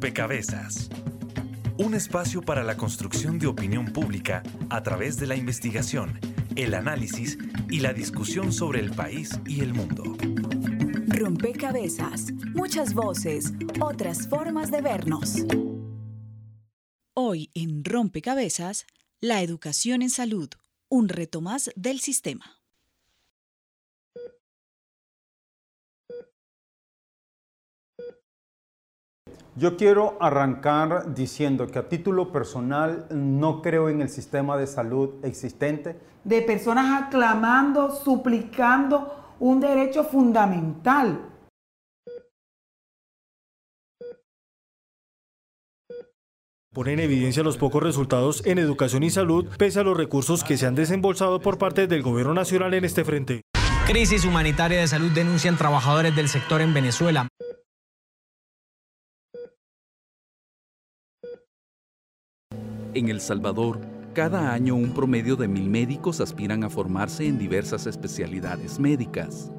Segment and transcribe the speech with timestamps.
[0.00, 0.88] Rompecabezas.
[1.76, 6.18] Un espacio para la construcción de opinión pública a través de la investigación,
[6.56, 7.36] el análisis
[7.68, 10.16] y la discusión sobre el país y el mundo.
[11.06, 12.32] Rompecabezas.
[12.54, 15.44] Muchas voces, otras formas de vernos.
[17.12, 18.86] Hoy en Rompecabezas,
[19.20, 20.48] la educación en salud,
[20.88, 22.59] un reto más del sistema.
[29.60, 35.22] Yo quiero arrancar diciendo que a título personal no creo en el sistema de salud
[35.22, 36.00] existente.
[36.24, 41.26] De personas aclamando, suplicando un derecho fundamental.
[46.72, 50.56] Pone en evidencia los pocos resultados en educación y salud pese a los recursos que
[50.56, 53.42] se han desembolsado por parte del gobierno nacional en este frente.
[53.86, 57.28] Crisis humanitaria de salud denuncian trabajadores del sector en Venezuela.
[62.92, 63.78] En El Salvador,
[64.14, 69.52] cada año un promedio de mil médicos aspiran a formarse en diversas especialidades médicas.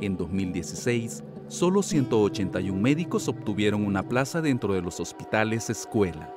[0.00, 6.32] En 2016, solo 181 médicos obtuvieron una plaza dentro de los hospitales escuela.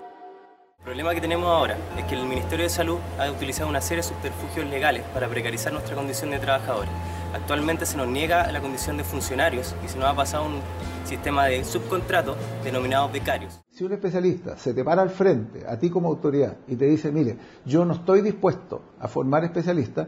[0.80, 4.02] El problema que tenemos ahora es que el Ministerio de Salud ha utilizado una serie
[4.02, 6.90] de subterfugios legales para precarizar nuestra condición de trabajadores.
[7.34, 10.62] Actualmente se nos niega la condición de funcionarios y se nos ha pasado un
[11.06, 13.62] sistema de subcontrato denominado becarios.
[13.70, 17.12] Si un especialista se te para al frente, a ti como autoridad, y te dice,
[17.12, 20.08] mire, yo no estoy dispuesto a formar especialistas,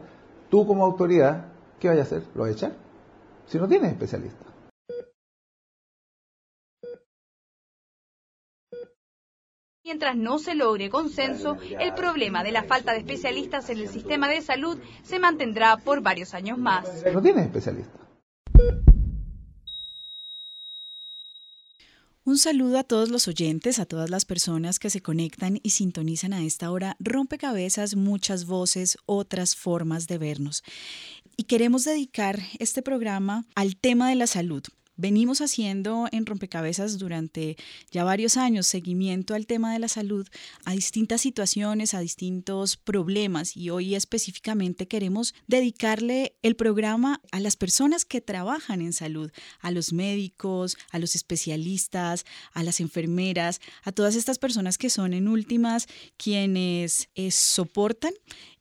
[0.50, 1.46] tú como autoridad,
[1.78, 2.22] ¿qué vas a hacer?
[2.34, 2.72] ¿Lo vas a echar?
[3.46, 4.51] Si no tienes especialista.
[9.84, 14.28] Mientras no se logre consenso, el problema de la falta de especialistas en el sistema
[14.28, 16.86] de salud se mantendrá por varios años más.
[17.12, 17.98] No tienes especialista.
[22.24, 26.32] Un saludo a todos los oyentes, a todas las personas que se conectan y sintonizan
[26.32, 26.96] a esta hora.
[27.00, 30.62] Rompecabezas, muchas voces, otras formas de vernos.
[31.36, 34.62] Y queremos dedicar este programa al tema de la salud
[35.02, 37.56] venimos haciendo en Rompecabezas durante
[37.90, 40.28] ya varios años seguimiento al tema de la salud,
[40.64, 47.56] a distintas situaciones, a distintos problemas y hoy específicamente queremos dedicarle el programa a las
[47.56, 53.90] personas que trabajan en salud, a los médicos, a los especialistas, a las enfermeras, a
[53.90, 58.12] todas estas personas que son en últimas quienes eh, soportan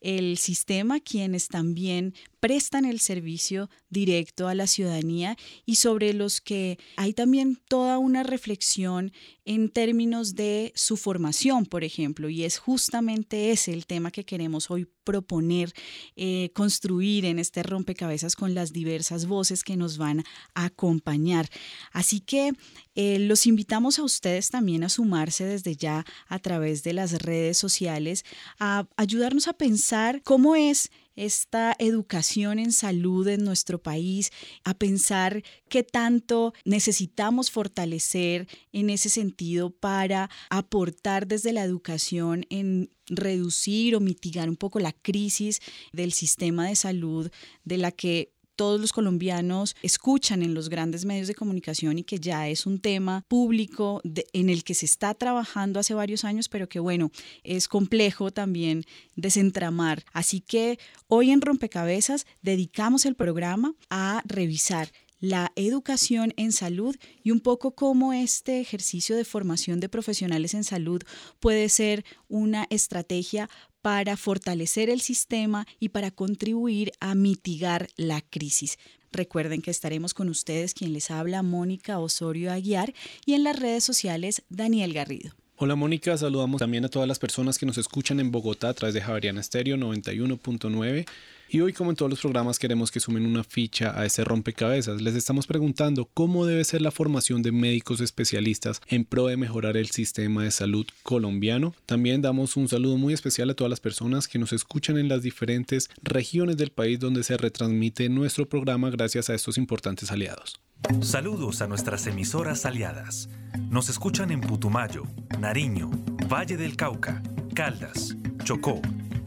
[0.01, 6.79] el sistema, quienes también prestan el servicio directo a la ciudadanía y sobre los que
[6.97, 9.13] hay también toda una reflexión
[9.45, 14.71] en términos de su formación, por ejemplo, y es justamente ese el tema que queremos
[14.71, 15.73] hoy proponer,
[16.15, 20.23] eh, construir en este rompecabezas con las diversas voces que nos van
[20.53, 21.49] a acompañar.
[21.91, 22.53] Así que
[22.95, 27.57] eh, los invitamos a ustedes también a sumarse desde ya a través de las redes
[27.57, 28.25] sociales,
[28.59, 34.31] a ayudarnos a pensar cómo es esta educación en salud en nuestro país,
[34.63, 42.89] a pensar qué tanto necesitamos fortalecer en ese sentido para aportar desde la educación en
[43.07, 45.59] reducir o mitigar un poco la crisis
[45.91, 47.29] del sistema de salud
[47.65, 52.19] de la que todos los colombianos escuchan en los grandes medios de comunicación y que
[52.19, 56.69] ya es un tema público en el que se está trabajando hace varios años, pero
[56.69, 57.11] que bueno,
[57.43, 58.83] es complejo también
[59.15, 60.03] desentramar.
[60.13, 64.91] Así que hoy en Rompecabezas dedicamos el programa a revisar
[65.21, 70.63] la educación en salud y un poco cómo este ejercicio de formación de profesionales en
[70.63, 71.03] salud
[71.39, 73.47] puede ser una estrategia
[73.81, 78.77] para fortalecer el sistema y para contribuir a mitigar la crisis.
[79.11, 82.93] Recuerden que estaremos con ustedes quien les habla, Mónica Osorio Aguiar,
[83.25, 85.31] y en las redes sociales, Daniel Garrido.
[85.57, 88.95] Hola Mónica, saludamos también a todas las personas que nos escuchan en Bogotá a través
[88.95, 91.05] de Javeriana Estéreo 91.9
[91.53, 95.01] y hoy, como en todos los programas, queremos que sumen una ficha a ese rompecabezas.
[95.01, 99.75] Les estamos preguntando cómo debe ser la formación de médicos especialistas en pro de mejorar
[99.75, 101.75] el sistema de salud colombiano.
[101.85, 105.23] También damos un saludo muy especial a todas las personas que nos escuchan en las
[105.23, 110.61] diferentes regiones del país donde se retransmite nuestro programa gracias a estos importantes aliados.
[111.01, 113.27] Saludos a nuestras emisoras aliadas.
[113.69, 115.03] Nos escuchan en Putumayo,
[115.37, 115.91] Nariño,
[116.31, 117.21] Valle del Cauca,
[117.53, 118.15] Caldas,
[118.45, 118.81] Chocó,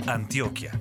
[0.06, 0.81] Antioquia,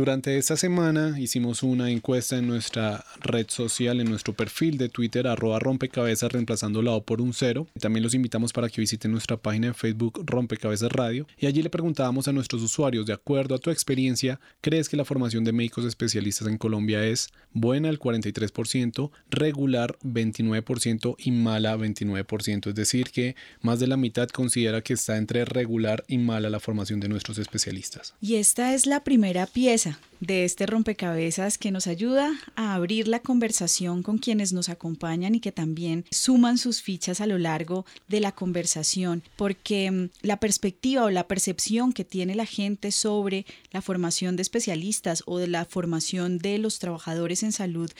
[0.00, 5.26] Durante esta semana hicimos una encuesta en nuestra red social, en nuestro perfil de Twitter,
[5.26, 7.66] arroba rompecabezas, reemplazando la O por un cero.
[7.78, 11.26] También los invitamos para que visiten nuestra página en Facebook Rompecabezas Radio.
[11.36, 15.04] Y allí le preguntábamos a nuestros usuarios, de acuerdo a tu experiencia, ¿crees que la
[15.04, 22.68] formación de médicos especialistas en Colombia es buena el 43%, regular 29% y mala 29%?
[22.68, 26.58] Es decir, que más de la mitad considera que está entre regular y mala la
[26.58, 28.14] formación de nuestros especialistas.
[28.18, 29.89] Y esta es la primera pieza
[30.20, 35.40] de este rompecabezas que nos ayuda a abrir la conversación con quienes nos acompañan y
[35.40, 41.04] que también suman sus fichas a lo largo de la conversación, porque mm, la perspectiva
[41.04, 45.64] o la percepción que tiene la gente sobre la formación de especialistas o de la
[45.64, 47.90] formación de los trabajadores en salud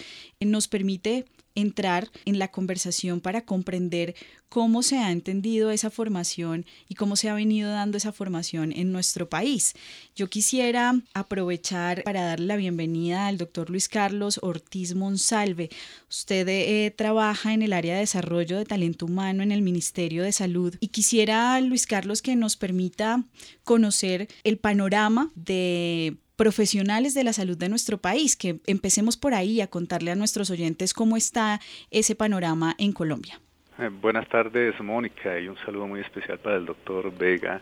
[0.41, 1.25] eh, nos permite
[1.55, 4.15] entrar en la conversación para comprender
[4.51, 8.91] cómo se ha entendido esa formación y cómo se ha venido dando esa formación en
[8.91, 9.75] nuestro país.
[10.17, 15.71] Yo quisiera aprovechar para darle la bienvenida al doctor Luis Carlos Ortiz Monsalve.
[16.09, 20.33] Usted eh, trabaja en el área de desarrollo de talento humano en el Ministerio de
[20.33, 23.25] Salud y quisiera, Luis Carlos, que nos permita
[23.63, 29.61] conocer el panorama de profesionales de la salud de nuestro país, que empecemos por ahí
[29.61, 31.61] a contarle a nuestros oyentes cómo está
[31.91, 33.39] ese panorama en Colombia.
[33.79, 37.61] Eh, buenas tardes, Mónica, y un saludo muy especial para el doctor Vega,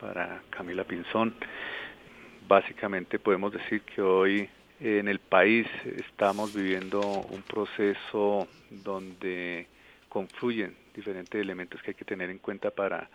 [0.00, 1.34] para Camila Pinzón.
[2.48, 4.48] Básicamente podemos decir que hoy
[4.80, 9.66] en el país estamos viviendo un proceso donde
[10.08, 13.10] confluyen diferentes elementos que hay que tener en cuenta para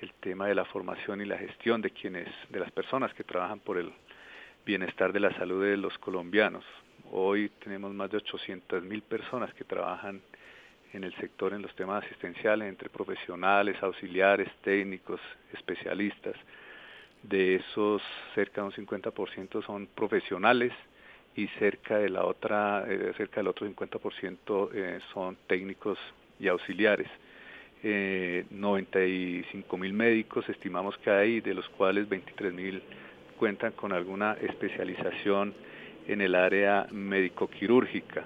[0.00, 3.60] el tema de la formación y la gestión de quienes, de las personas que trabajan
[3.60, 3.92] por el
[4.68, 6.62] bienestar de la salud de los colombianos.
[7.10, 10.20] Hoy tenemos más de 800 mil personas que trabajan
[10.92, 15.22] en el sector en los temas asistenciales, entre profesionales, auxiliares, técnicos,
[15.54, 16.34] especialistas.
[17.22, 18.02] De esos,
[18.34, 20.74] cerca de un 50% son profesionales
[21.34, 25.98] y cerca de la otra, eh, cerca del otro 50% eh, son técnicos
[26.38, 27.08] y auxiliares.
[27.82, 32.82] Eh, 95 mil médicos estimamos que hay, de los cuales 23 mil
[33.38, 35.54] cuentan con alguna especialización
[36.06, 38.24] en el área médico-quirúrgica.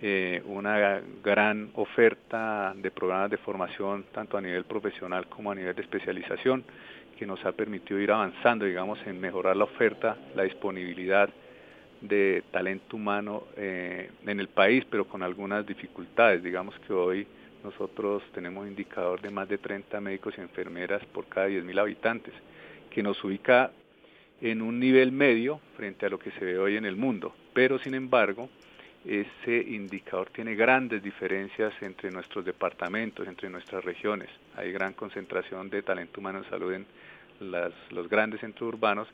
[0.00, 5.74] Eh, una gran oferta de programas de formación tanto a nivel profesional como a nivel
[5.74, 6.64] de especialización
[7.18, 11.28] que nos ha permitido ir avanzando, digamos, en mejorar la oferta, la disponibilidad
[12.00, 16.42] de talento humano eh, en el país, pero con algunas dificultades.
[16.44, 17.26] Digamos que hoy
[17.64, 22.34] nosotros tenemos indicador de más de 30 médicos y enfermeras por cada 10.000 habitantes,
[22.88, 23.72] que nos ubica
[24.40, 27.34] en un nivel medio frente a lo que se ve hoy en el mundo.
[27.52, 28.48] Pero sin embargo,
[29.04, 34.28] ese indicador tiene grandes diferencias entre nuestros departamentos, entre nuestras regiones.
[34.56, 36.86] Hay gran concentración de talento humano en salud en
[37.90, 39.08] los grandes centros urbanos,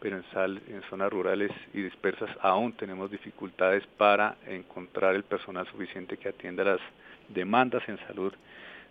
[0.00, 0.24] pero en,
[0.68, 6.64] en zonas rurales y dispersas aún tenemos dificultades para encontrar el personal suficiente que atienda
[6.64, 6.80] las
[7.28, 8.32] demandas en salud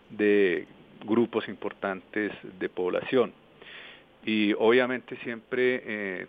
[0.09, 0.67] de
[1.05, 3.33] grupos importantes de población
[4.25, 6.27] y obviamente siempre eh,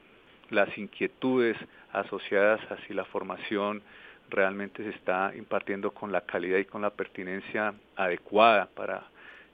[0.50, 1.56] las inquietudes
[1.92, 3.82] asociadas a si la formación
[4.28, 9.08] realmente se está impartiendo con la calidad y con la pertinencia adecuada para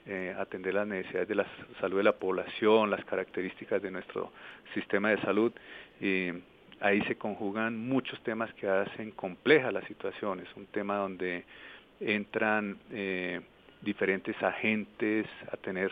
[0.07, 1.47] eh, atender las necesidades de la
[1.81, 4.33] salud de la población, las características de nuestro
[4.75, 5.53] sistema de salud.
[6.01, 6.31] Y
[6.81, 10.41] ahí se conjugan muchos temas que hacen compleja la situación.
[10.41, 11.45] Es un tema donde
[12.01, 13.41] entran eh,
[13.83, 15.91] diferentes agentes a tener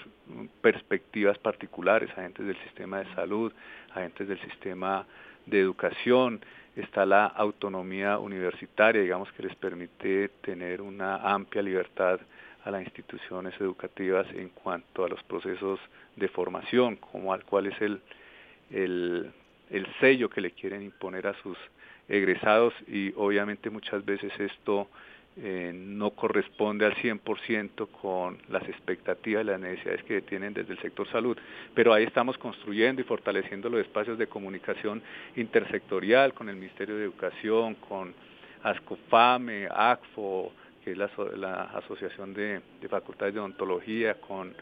[0.61, 3.53] perspectivas particulares, agentes del sistema de salud,
[3.95, 5.07] agentes del sistema
[5.47, 6.41] de educación,
[6.76, 12.19] está la autonomía universitaria, digamos que les permite tener una amplia libertad
[12.64, 15.79] a las instituciones educativas en cuanto a los procesos
[16.17, 18.00] de formación, como al cual es el,
[18.71, 19.31] el,
[19.71, 21.59] el sello que le quieren imponer a sus
[22.09, 22.73] egresados.
[22.88, 24.88] Y obviamente muchas veces esto
[25.37, 30.79] eh, no corresponde al 100% con las expectativas y las necesidades que tienen desde el
[30.79, 31.37] sector salud.
[31.75, 35.03] Pero ahí estamos construyendo y fortaleciendo los espacios de comunicación
[35.35, 38.14] intersectorial con el Ministerio de Educación, con
[38.62, 40.53] ASCOFAME, ACFO,
[40.85, 44.55] que es la, Asociación de, Facultades de Odontología, con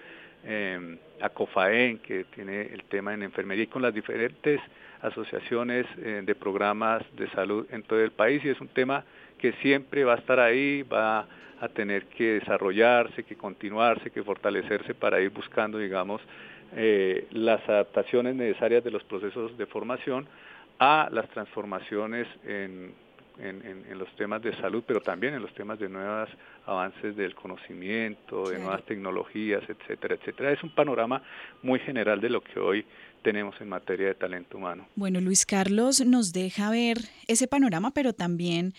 [0.44, 4.58] eh, ACOFAEN, que tiene el tema en enfermería, y con las diferentes
[5.02, 9.04] asociaciones eh, de programas de salud en todo el país, y es un tema
[9.42, 11.26] que siempre va a estar ahí, va
[11.60, 16.20] a tener que desarrollarse, que continuarse, que fortalecerse para ir buscando, digamos,
[16.76, 20.28] eh, las adaptaciones necesarias de los procesos de formación
[20.78, 22.94] a las transformaciones en,
[23.40, 26.28] en, los temas de salud, pero también en los temas de nuevos
[26.66, 30.52] avances del conocimiento, de nuevas tecnologías, etcétera, etcétera.
[30.52, 31.20] Es un panorama
[31.62, 32.84] muy general de lo que hoy
[33.22, 34.86] tenemos en materia de talento humano.
[34.96, 38.74] Bueno, Luis Carlos nos deja ver ese panorama, pero también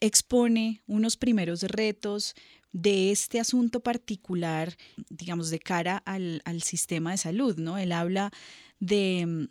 [0.00, 2.34] expone unos primeros retos
[2.72, 4.76] de este asunto particular,
[5.08, 7.78] digamos, de cara al, al sistema de salud, ¿no?
[7.78, 8.30] Él habla
[8.80, 9.48] de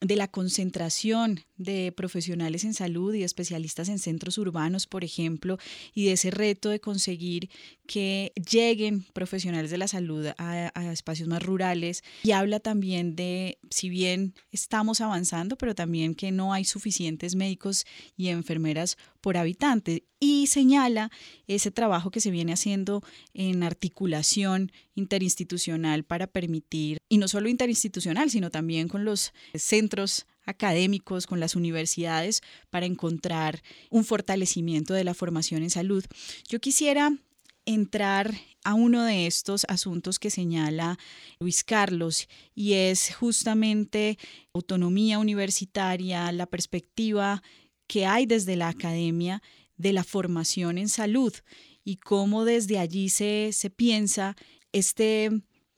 [0.00, 5.58] de la concentración de profesionales en salud y especialistas en centros urbanos, por ejemplo,
[5.94, 7.50] y de ese reto de conseguir
[7.86, 12.02] que lleguen profesionales de la salud a, espacios más rurales.
[12.22, 17.86] Y habla también de, si bien estamos avanzando, pero también que no hay suficientes médicos
[18.16, 20.04] y enfermeras por habitante.
[20.20, 21.10] Y señala
[21.46, 23.02] ese trabajo que se viene haciendo
[23.34, 31.26] en articulación interinstitucional para permitir, y no solo interinstitucional, sino también con los centros académicos,
[31.26, 32.40] con las universidades,
[32.70, 36.04] para encontrar un fortalecimiento de la formación en salud.
[36.48, 37.12] Yo quisiera
[37.66, 40.98] entrar a uno de estos asuntos que señala
[41.38, 44.18] Luis Carlos y es justamente
[44.54, 47.42] autonomía universitaria, la perspectiva
[47.86, 49.42] que hay desde la academia
[49.76, 51.32] de la formación en salud
[51.84, 54.36] y cómo desde allí se, se piensa
[54.72, 55.30] este,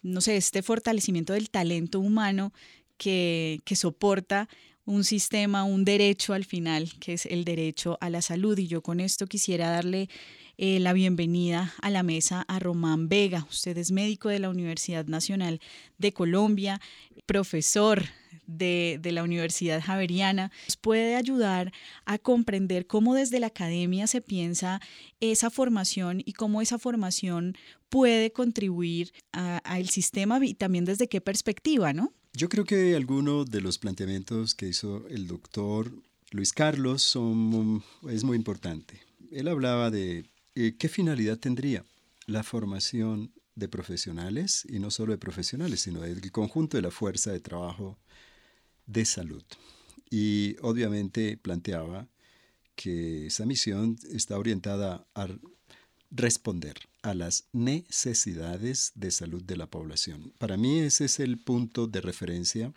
[0.02, 2.52] no sé, este fortalecimiento del talento humano
[2.96, 4.48] que, que soporta
[4.88, 8.58] un sistema, un derecho al final, que es el derecho a la salud.
[8.58, 10.08] Y yo con esto quisiera darle
[10.56, 13.46] eh, la bienvenida a la mesa a Román Vega.
[13.50, 15.60] Usted es médico de la Universidad Nacional
[15.98, 16.80] de Colombia,
[17.26, 18.04] profesor
[18.46, 21.70] de, la Universidad Javeriana, nos puede ayudar
[22.06, 24.80] a comprender cómo desde la academia se piensa
[25.20, 27.58] esa formación y cómo esa formación
[27.90, 32.14] puede contribuir al sistema y también desde qué perspectiva, ¿no?
[32.38, 35.90] Yo creo que algunos de los planteamientos que hizo el doctor
[36.30, 39.00] Luis Carlos son, es muy importante.
[39.32, 41.84] Él hablaba de eh, qué finalidad tendría
[42.26, 47.32] la formación de profesionales, y no solo de profesionales, sino del conjunto de la fuerza
[47.32, 47.98] de trabajo
[48.86, 49.42] de salud.
[50.08, 52.06] Y obviamente planteaba
[52.76, 55.26] que esa misión está orientada a
[56.12, 60.32] responder a las necesidades de salud de la población.
[60.38, 62.72] Para mí ese es el punto de referencia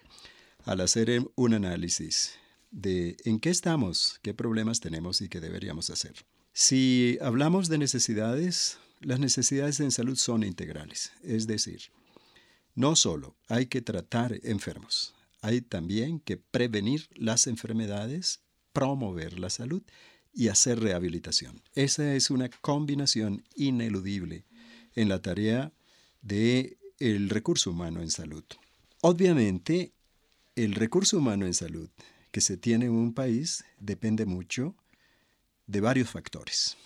[0.65, 2.33] al hacer un análisis
[2.71, 6.13] de en qué estamos, qué problemas tenemos y qué deberíamos hacer.
[6.53, 11.81] Si hablamos de necesidades, las necesidades en salud son integrales, es decir,
[12.75, 18.41] no solo hay que tratar enfermos, hay también que prevenir las enfermedades,
[18.73, 19.81] promover la salud
[20.33, 21.61] y hacer rehabilitación.
[21.75, 24.45] Esa es una combinación ineludible
[24.95, 25.71] en la tarea
[26.21, 28.43] de el recurso humano en salud.
[29.01, 29.91] Obviamente,
[30.55, 31.89] el recurso humano en salud
[32.31, 34.75] que se tiene en un país depende mucho
[35.67, 36.77] de varios factores.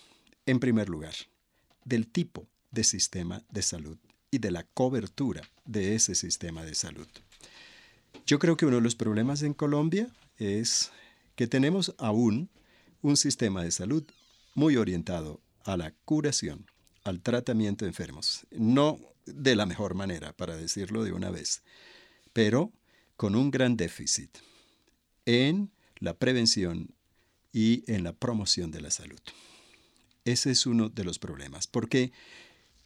[0.45, 1.15] En primer lugar,
[1.83, 3.97] del tipo de sistema de salud
[4.31, 7.07] y de la cobertura de ese sistema de salud.
[8.25, 10.91] Yo creo que uno de los problemas en Colombia es
[11.35, 12.49] que tenemos aún
[13.05, 14.03] un sistema de salud
[14.55, 16.65] muy orientado a la curación,
[17.03, 18.47] al tratamiento de enfermos.
[18.49, 21.61] No de la mejor manera, para decirlo de una vez,
[22.33, 22.73] pero
[23.15, 24.39] con un gran déficit
[25.27, 26.95] en la prevención
[27.53, 29.21] y en la promoción de la salud.
[30.25, 32.11] Ese es uno de los problemas, porque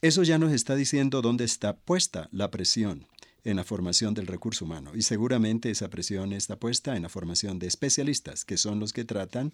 [0.02, 3.06] eso ya nos está diciendo dónde está puesta la presión
[3.44, 4.92] en la formación del recurso humano.
[4.94, 9.04] Y seguramente esa presión está puesta en la formación de especialistas, que son los que
[9.04, 9.52] tratan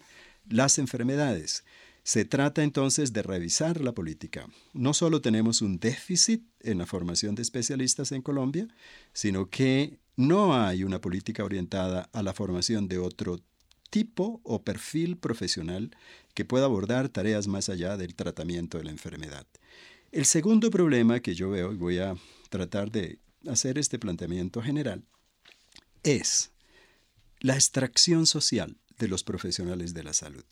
[0.49, 1.63] las enfermedades.
[2.03, 4.47] Se trata entonces de revisar la política.
[4.73, 8.67] No solo tenemos un déficit en la formación de especialistas en Colombia,
[9.11, 13.41] sino que no hay una política orientada a la formación de otro
[13.89, 15.95] tipo o perfil profesional
[16.33, 19.45] que pueda abordar tareas más allá del tratamiento de la enfermedad.
[20.11, 22.15] El segundo problema que yo veo, y voy a
[22.49, 25.03] tratar de hacer este planteamiento general
[26.03, 26.51] es
[27.39, 30.45] la extracción social de los profesionales de la salud.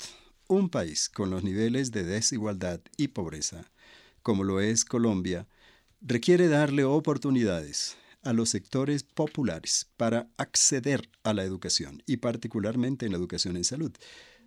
[0.47, 3.71] Un país con los niveles de desigualdad y pobreza,
[4.21, 5.47] como lo es Colombia,
[6.01, 13.11] requiere darle oportunidades a los sectores populares para acceder a la educación y particularmente en
[13.11, 13.91] la educación en salud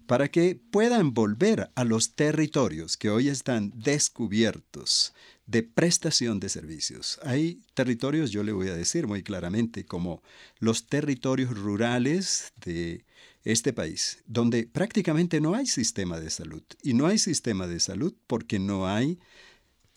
[0.09, 5.13] para que puedan volver a los territorios que hoy están descubiertos
[5.49, 7.19] de prestación de servicios.
[7.23, 10.23] Hay territorios, yo le voy a decir muy claramente, como
[10.59, 13.07] los territorios rurales de
[13.45, 16.63] este país, donde prácticamente no hay sistema de salud.
[16.83, 19.19] Y no hay sistema de salud porque no hay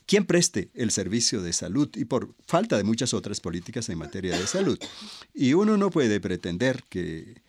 [0.05, 4.37] quien preste el servicio de salud y por falta de muchas otras políticas en materia
[4.39, 4.79] de salud.
[5.33, 7.41] Y uno no puede pretender que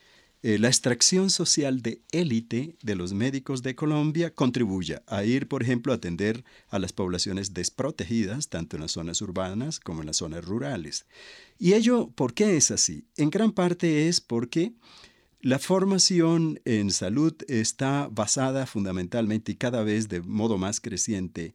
[0.45, 5.63] eh, la extracción social de élite de los médicos de Colombia contribuya a ir, por
[5.63, 10.17] ejemplo, a atender a las poblaciones desprotegidas, tanto en las zonas urbanas como en las
[10.17, 11.07] zonas rurales.
[11.61, 13.05] ¿Y ello por qué es así?
[13.17, 14.73] En gran parte es porque
[15.41, 21.55] la formación en salud está basada fundamentalmente y cada vez de modo más creciente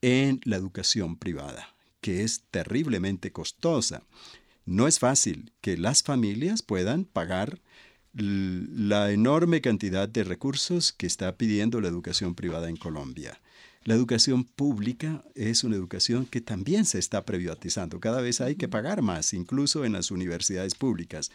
[0.00, 4.04] en la educación privada, que es terriblemente costosa.
[4.64, 7.60] No es fácil que las familias puedan pagar
[8.14, 13.40] la enorme cantidad de recursos que está pidiendo la educación privada en Colombia.
[13.84, 17.98] La educación pública es una educación que también se está privatizando.
[17.98, 21.32] Cada vez hay que pagar más, incluso en las universidades públicas.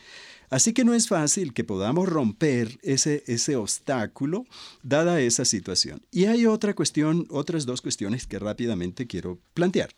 [0.49, 4.45] Así que no es fácil que podamos romper ese, ese obstáculo
[4.81, 6.01] dada esa situación.
[6.09, 9.89] Y hay otra cuestión, otras dos cuestiones que rápidamente quiero plantear.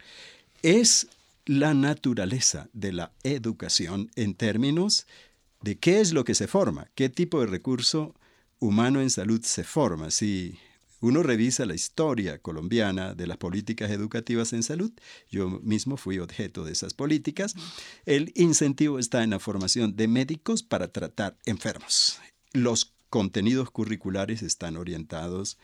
[0.64, 1.08] Es
[1.46, 5.06] la naturaleza de la educación en términos
[5.62, 8.16] de qué es lo que se forma, qué tipo de recurso
[8.60, 10.12] humano en salud se forma.
[10.12, 10.58] Si
[11.02, 14.92] uno revisa la historia colombiana de las políticas educativas en salud,
[15.30, 17.56] yo mismo fui objeto de esas políticas,
[18.06, 22.20] el incentivo está en la formación de médicos para tratar enfermos.
[22.52, 25.58] Los contenidos curriculares están orientados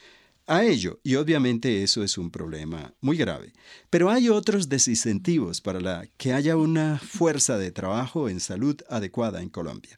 [0.48, 3.54] a ello y obviamente eso es un problema muy grave.
[3.90, 9.50] Pero hay otros desincentivos para que haya una fuerza de trabajo en salud adecuada en
[9.50, 9.98] Colombia.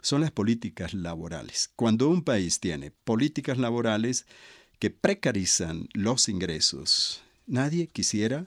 [0.00, 1.70] Son las políticas laborales.
[1.74, 4.26] Cuando un país tiene políticas laborales
[4.78, 8.46] que precarizan los ingresos, nadie quisiera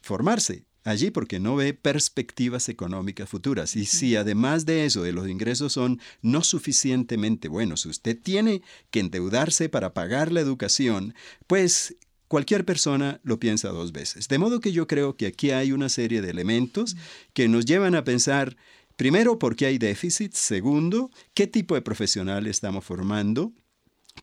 [0.00, 3.76] formarse allí porque no ve perspectivas económicas futuras.
[3.76, 9.00] Y si además de eso, de los ingresos son no suficientemente buenos, usted tiene que
[9.00, 11.14] endeudarse para pagar la educación,
[11.46, 14.28] pues cualquier persona lo piensa dos veces.
[14.28, 16.96] De modo que yo creo que aquí hay una serie de elementos
[17.32, 18.56] que nos llevan a pensar,
[18.96, 23.52] primero, por qué hay déficit, segundo, qué tipo de profesional estamos formando,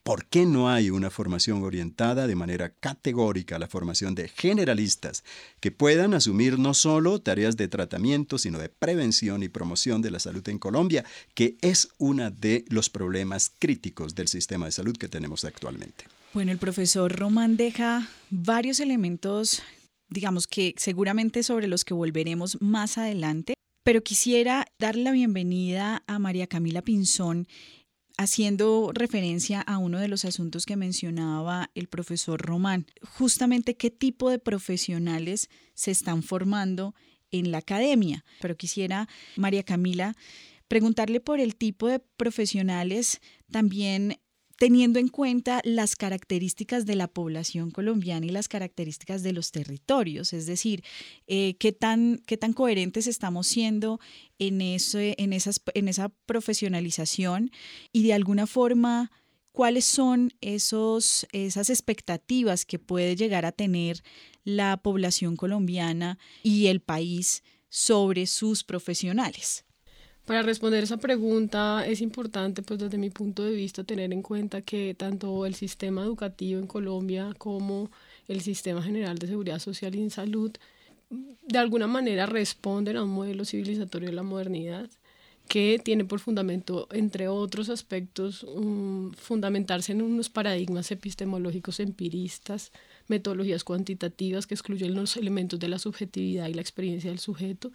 [0.04, 5.24] ¿Por qué no hay una formación orientada de manera categórica a la formación de generalistas
[5.60, 10.20] que puedan asumir no solo tareas de tratamiento, sino de prevención y promoción de la
[10.20, 15.08] salud en Colombia, que es uno de los problemas críticos del sistema de salud que
[15.08, 16.06] tenemos actualmente?
[16.34, 19.64] Bueno, el profesor Román deja varios elementos,
[20.10, 26.20] digamos que seguramente sobre los que volveremos más adelante, pero quisiera dar la bienvenida a
[26.20, 27.48] María Camila Pinzón
[28.18, 32.86] haciendo referencia a uno de los asuntos que mencionaba el profesor Román,
[33.18, 36.96] justamente qué tipo de profesionales se están formando
[37.32, 38.24] en la academia.
[38.42, 40.16] Pero quisiera, María Camila,
[40.68, 44.20] preguntarle por el tipo de profesionales también
[44.58, 50.34] teniendo en cuenta las características de la población colombiana y las características de los territorios,
[50.34, 50.84] es decir,
[51.28, 54.00] eh, qué, tan, qué tan coherentes estamos siendo
[54.40, 57.52] en, ese, en, esas, en esa profesionalización
[57.92, 59.12] y de alguna forma
[59.52, 64.04] cuáles son esos, esas expectativas que puede llegar a tener
[64.44, 69.66] la población colombiana y el país sobre sus profesionales.
[70.26, 74.62] Para responder esa pregunta es importante, pues desde mi punto de vista, tener en cuenta
[74.62, 77.92] que tanto el sistema educativo en Colombia como
[78.28, 80.52] el sistema general de seguridad social y salud
[81.48, 84.90] de alguna manera responden a un modelo civilizatorio de la modernidad
[85.48, 88.48] que tiene por fundamento, entre otros aspectos,
[89.16, 92.72] fundamentarse en unos paradigmas epistemológicos empiristas,
[93.08, 97.72] metodologías cuantitativas que excluyen los elementos de la subjetividad y la experiencia del sujeto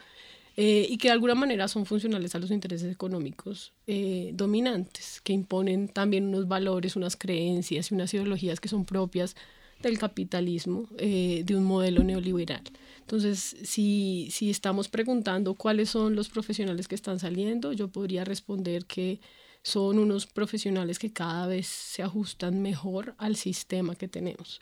[0.62, 5.32] eh, y que de alguna manera son funcionales a los intereses económicos eh, dominantes, que
[5.32, 9.36] imponen también unos valores, unas creencias y unas ideologías que son propias
[9.82, 12.60] del capitalismo, eh, de un modelo neoliberal.
[13.00, 18.84] Entonces, si, si estamos preguntando cuáles son los profesionales que están saliendo, yo podría responder
[18.84, 19.18] que
[19.62, 24.60] son unos profesionales que cada vez se ajustan mejor al sistema que tenemos.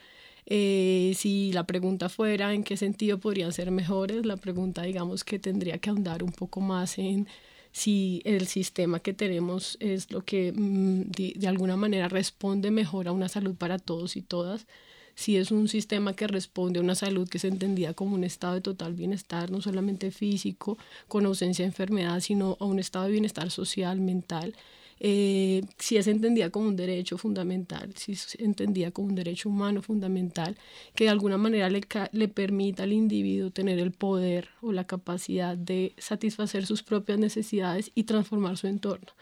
[0.50, 5.38] Eh, si la pregunta fuera en qué sentido podrían ser mejores, la pregunta digamos que
[5.38, 7.28] tendría que ahondar un poco más en
[7.72, 13.12] si el sistema que tenemos es lo que mm, de, alguna manera responde mejor a
[13.12, 14.66] una salud para todos y todas,
[15.14, 18.54] si es un sistema que responde a una salud que se entendía como un estado
[18.54, 23.12] de total bienestar, no solamente físico, con ausencia de enfermedad, sino a un estado de
[23.12, 24.54] bienestar social, mental,
[25.00, 29.82] eh, si es entendida como un derecho fundamental, si es entendida como un derecho humano
[29.82, 30.56] fundamental,
[30.94, 31.82] que de alguna manera le,
[32.12, 37.90] le permita al individuo tener el poder o la capacidad de satisfacer sus propias necesidades
[37.94, 39.12] y transformar su entorno.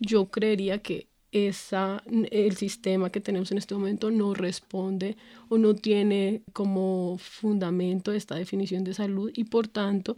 [0.00, 5.16] Yo creería que esa, el sistema que tenemos en este momento no responde
[5.48, 10.16] o no tiene como fundamento esta definición de salud y por tanto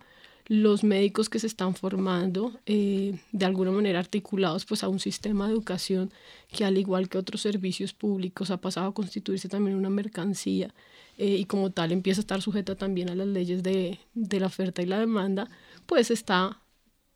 [0.51, 5.47] los médicos que se están formando eh, de alguna manera articulados pues a un sistema
[5.47, 6.13] de educación
[6.51, 10.75] que al igual que otros servicios públicos ha pasado a constituirse también una mercancía
[11.19, 14.47] eh, y como tal empieza a estar sujeta también a las leyes de, de la
[14.49, 15.49] oferta y la demanda,
[15.87, 16.61] pues está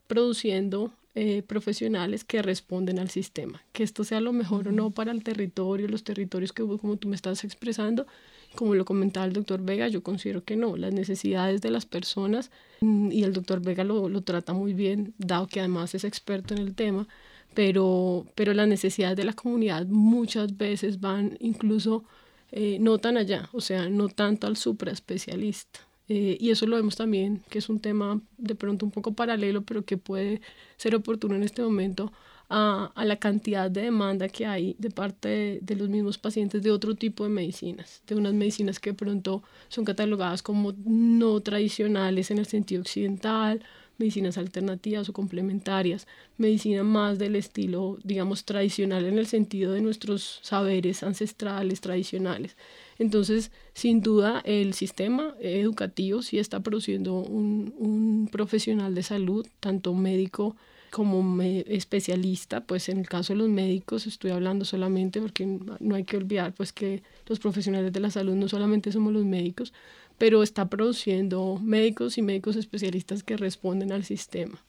[0.06, 3.64] produciendo eh, profesionales que responden al sistema.
[3.72, 7.08] Que esto sea lo mejor o no para el territorio, los territorios que como tú
[7.08, 8.06] me estás expresando,
[8.54, 10.76] como lo comentaba el doctor Vega, yo considero que no.
[10.76, 15.14] Las necesidades de las personas, mm, y el doctor Vega lo, lo trata muy bien,
[15.18, 17.06] dado que además es experto en el tema,
[17.54, 22.04] pero, pero las necesidades de la comunidad muchas veces van incluso
[22.52, 25.80] eh, no tan allá, o sea, no tanto al supraespecialista.
[26.08, 29.62] Eh, y eso lo vemos también, que es un tema de pronto un poco paralelo,
[29.62, 30.40] pero que puede
[30.76, 32.12] ser oportuno en este momento
[32.48, 36.70] a, a la cantidad de demanda que hay de parte de, los mismos pacientes de
[36.70, 42.30] otro tipo de medicinas, de unas medicinas que de pronto son catalogadas como no tradicionales
[42.30, 43.62] en el sentido occidental,
[43.96, 50.40] medicinas alternativas o complementarias, medicina más del estilo, digamos, tradicional en el sentido de nuestros
[50.42, 52.56] saberes ancestrales, tradicionales.
[52.98, 59.94] Entonces, sin duda, el sistema educativo sí está produciendo un, un profesional de salud, tanto
[59.94, 60.56] médico,
[60.94, 66.04] como especialista, pues en el caso de los médicos estoy hablando solamente porque no hay
[66.04, 69.72] que olvidar pues que los profesionales de la salud no solamente somos los médicos,
[70.18, 74.64] pero está produciendo médicos y médicos especialistas que responden al sistema.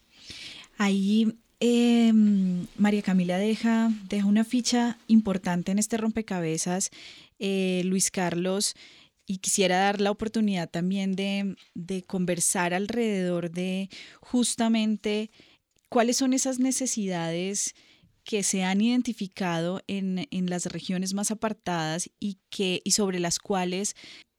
[0.79, 6.89] Ahí em, María Camila deja, deja una ficha importante en este rompecabezas,
[7.37, 8.73] eh, Luis Carlos,
[9.27, 13.89] y quisiera dar la oportunidad también de, de conversar alrededor de
[14.21, 15.29] justamente
[15.95, 17.73] ¿Cuáles son esas necesidades
[18.25, 23.95] que se han identificado en, las regiones más apartadas y, que, y sobre las cuales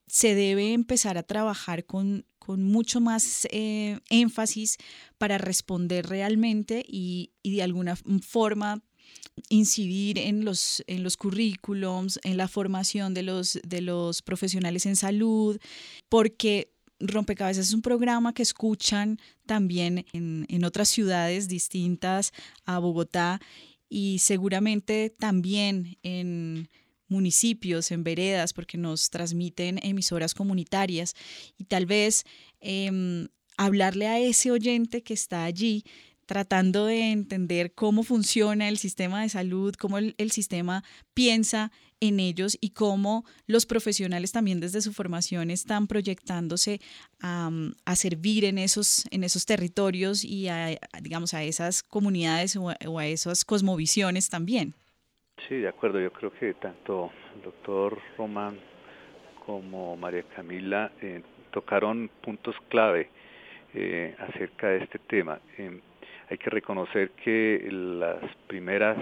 [0.07, 4.77] se debe empezar a trabajar con, mucho más eh, énfasis
[5.17, 8.83] para responder realmente y, de alguna forma
[9.49, 14.97] incidir en los, en los currículums, en la formación de los, de los profesionales en
[14.97, 15.59] salud,
[16.11, 22.33] porque Rompecabezas es un programa que escuchan también en, otras ciudades distintas
[22.65, 23.41] a Bogotá
[23.89, 26.69] y seguramente también en
[27.09, 31.15] municipios, en veredas, porque nos transmiten emisoras comunitarias.
[31.57, 32.25] Y tal vez
[32.61, 35.85] em, hablarle a ese oyente que está allí
[36.27, 42.57] tratando de entender cómo funciona el sistema de salud, cómo el, sistema piensa en ellos
[42.61, 46.81] y cómo los profesionales también desde su formación están proyectándose
[47.23, 47.51] a,
[47.95, 53.45] servir en esos, en esos territorios y a, digamos, a esas comunidades o a, esas
[53.45, 54.75] cosmovisiones también.
[55.49, 56.01] Sí, de acuerdo.
[56.01, 58.59] Yo creo que tanto el doctor Román
[59.45, 63.11] como María Camila eh, tocaron puntos clave
[63.75, 65.41] eh, acerca de este tema.
[65.57, 65.81] Em,
[66.29, 68.99] hay que reconocer que las primeras,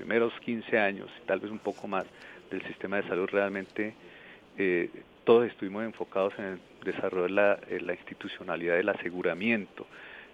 [0.00, 2.06] primeros 15 años, tal vez un poco más,
[2.50, 3.92] del sistema de salud realmente
[4.56, 4.88] eh,
[5.24, 9.86] todos estuvimos enfocados en el desarrollo de la, la, institucionalidad del aseguramiento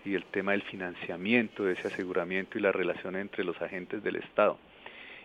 [0.05, 4.17] y el tema del financiamiento de ese aseguramiento y la relación entre los agentes del
[4.17, 4.57] Estado.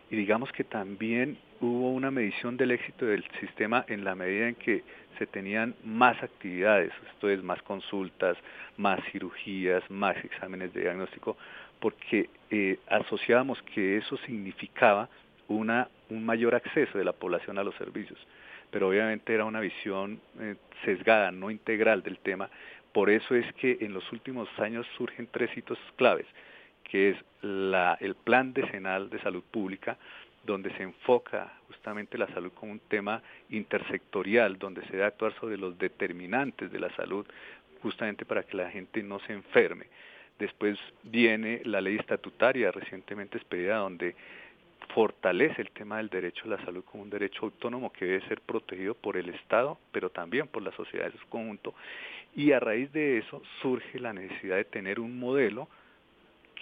[0.10, 4.56] Y digamos que también hubo una medición del éxito del sistema en la medida en
[4.56, 4.84] que
[5.20, 8.38] se tenían más actividades, esto es, más consultas,
[8.78, 11.38] más cirugías, más exámenes de diagnóstico,
[11.82, 15.10] porque eh, asociábamos que eso significaba
[15.48, 18.20] una, un mayor acceso de la población a los servicios.
[18.70, 22.50] Pero obviamente era una visión eh, sesgada, no integral del tema.
[22.94, 26.28] Por eso es que en los últimos años surgen tres hitos claves,
[26.84, 29.98] que es la, el Plan Decenal de Salud Pública,
[30.46, 35.58] donde se enfoca justamente la salud como un tema intersectorial, donde se debe actuar sobre
[35.58, 37.26] los determinantes de la salud,
[37.82, 39.88] justamente para que la gente no se enferme.
[40.42, 44.16] Después viene la ley estatutaria recientemente expedida, donde
[44.96, 48.42] fortalece el tema del derecho a la salud como un derecho autónomo que debe ser
[48.42, 51.76] protegido por el Estado, pero también por la sociedad en su conjunto.
[52.36, 55.68] Y a raíz de eso surge la necesidad de tener un modelo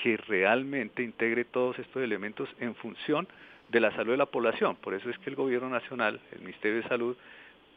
[0.04, 3.30] que realmente integre todos estos elementos en función
[3.70, 4.76] de la salud de la población.
[4.76, 7.16] Por eso es que el Gobierno Nacional, el Ministerio de Salud,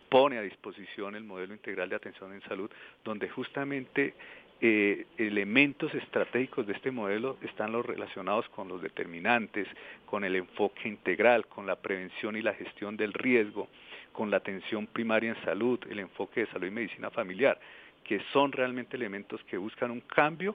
[0.09, 2.71] pone a disposición el modelo integral de atención en salud,
[3.03, 4.15] donde justamente
[4.65, 9.67] eh, elementos estratégicos de este modelo están los relacionados con los determinantes,
[10.07, 13.67] con el enfoque integral, con la prevención y la gestión del riesgo,
[14.13, 17.59] con la atención primaria en salud, el enfoque de salud y medicina familiar,
[18.05, 20.55] que son realmente elementos que buscan un cambio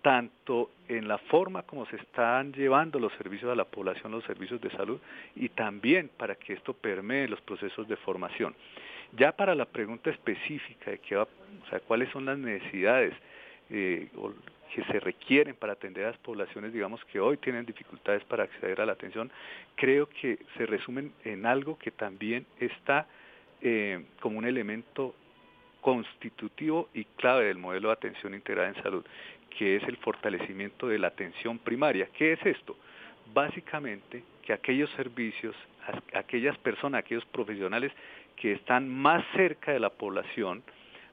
[0.00, 4.62] tanto en la forma como se están llevando los servicios a la población, los servicios
[4.62, 4.98] de salud,
[5.36, 8.54] y también para que esto permee los procesos de formación.
[9.16, 13.14] Ya para la pregunta específica de qué va, o sea, cuáles son las necesidades
[13.70, 14.08] eh,
[14.74, 18.80] que se requieren para atender a las poblaciones, digamos, que hoy tienen dificultades para acceder
[18.80, 19.30] a la atención,
[19.74, 23.06] creo que se resumen en algo que también está
[23.60, 25.14] eh, como un elemento
[25.80, 29.04] constitutivo y clave del modelo de atención integrada en salud,
[29.58, 32.08] que es el fortalecimiento de la atención primaria.
[32.16, 32.76] ¿Qué es esto?
[33.32, 35.54] Básicamente que aquellos servicios,
[36.14, 37.92] aquellas personas, aquellos profesionales
[38.40, 40.62] que están más cerca de la población,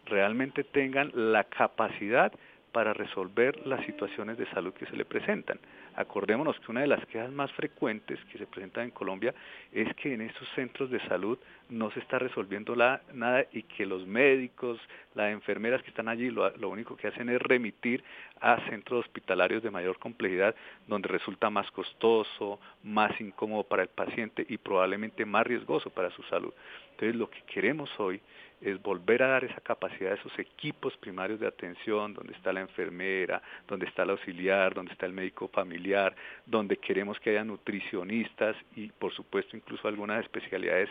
[0.06, 2.32] realmente tengan la capacidad
[2.78, 5.58] para resolver las situaciones de salud que se le presentan.
[5.96, 9.34] Acordémonos que una de las quejas más frecuentes que se presentan en Colombia
[9.72, 14.06] es que en estos centros de salud no se está resolviendo nada y que los
[14.06, 14.80] médicos,
[15.16, 18.04] las enfermeras que están allí lo, lo único que hacen es remitir
[18.42, 20.54] a centros hospitalarios de mayor complejidad
[20.86, 26.22] donde resulta más costoso, más incómodo para el paciente y probablemente más riesgoso para su
[26.26, 26.54] salud.
[26.92, 28.22] Entonces lo que queremos hoy
[28.62, 32.62] es volver a dar esa capacidad a esos equipos primarios de atención, donde está la
[32.62, 36.16] enfermera, donde está el auxiliar, donde está el médico familiar,
[36.46, 40.90] donde queremos que haya nutricionistas y por supuesto incluso algunas especialidades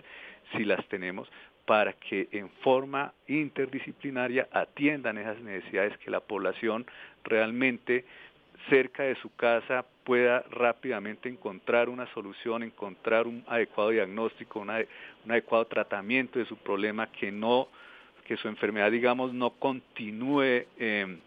[0.52, 1.28] si las tenemos,
[1.66, 6.86] para que en forma interdisciplinaria atiendan esas necesidades que la población
[7.24, 8.04] realmente
[8.68, 15.64] cerca de su casa pueda rápidamente encontrar una solución, encontrar un adecuado diagnóstico, un adecuado
[15.66, 17.68] tratamiento de su problema, que no,
[18.24, 21.18] que su enfermedad, digamos, no continúe eh,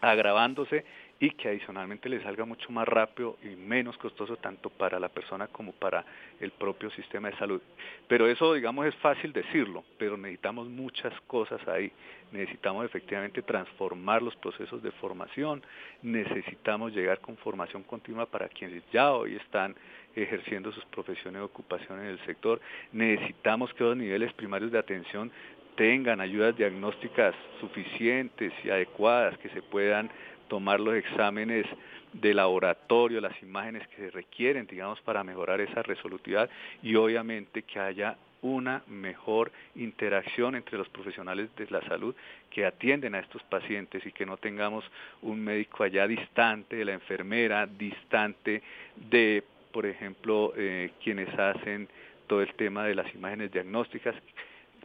[0.00, 0.84] agravándose
[1.20, 5.48] y que adicionalmente le salga mucho más rápido y menos costoso tanto para la persona
[5.48, 6.04] como para
[6.38, 7.60] el propio sistema de salud.
[8.06, 11.90] Pero eso, digamos, es fácil decirlo, pero necesitamos muchas cosas ahí.
[12.30, 15.62] Necesitamos efectivamente transformar los procesos de formación,
[16.02, 19.74] necesitamos llegar con formación continua para quienes ya hoy están
[20.14, 22.60] ejerciendo sus profesiones de ocupación en el sector.
[22.92, 25.32] Necesitamos que los niveles primarios de atención
[25.76, 30.10] tengan ayudas diagnósticas suficientes y adecuadas que se puedan
[30.48, 31.66] tomar los exámenes
[32.12, 36.48] de laboratorio, las imágenes que se requieren, digamos, para mejorar esa resolutividad
[36.82, 42.14] y obviamente que haya una mejor interacción entre los profesionales de la salud
[42.50, 44.84] que atienden a estos pacientes y que no tengamos
[45.22, 48.62] un médico allá distante de la enfermera, distante
[48.96, 51.88] de, por ejemplo, eh, quienes hacen
[52.26, 54.14] todo el tema de las imágenes diagnósticas,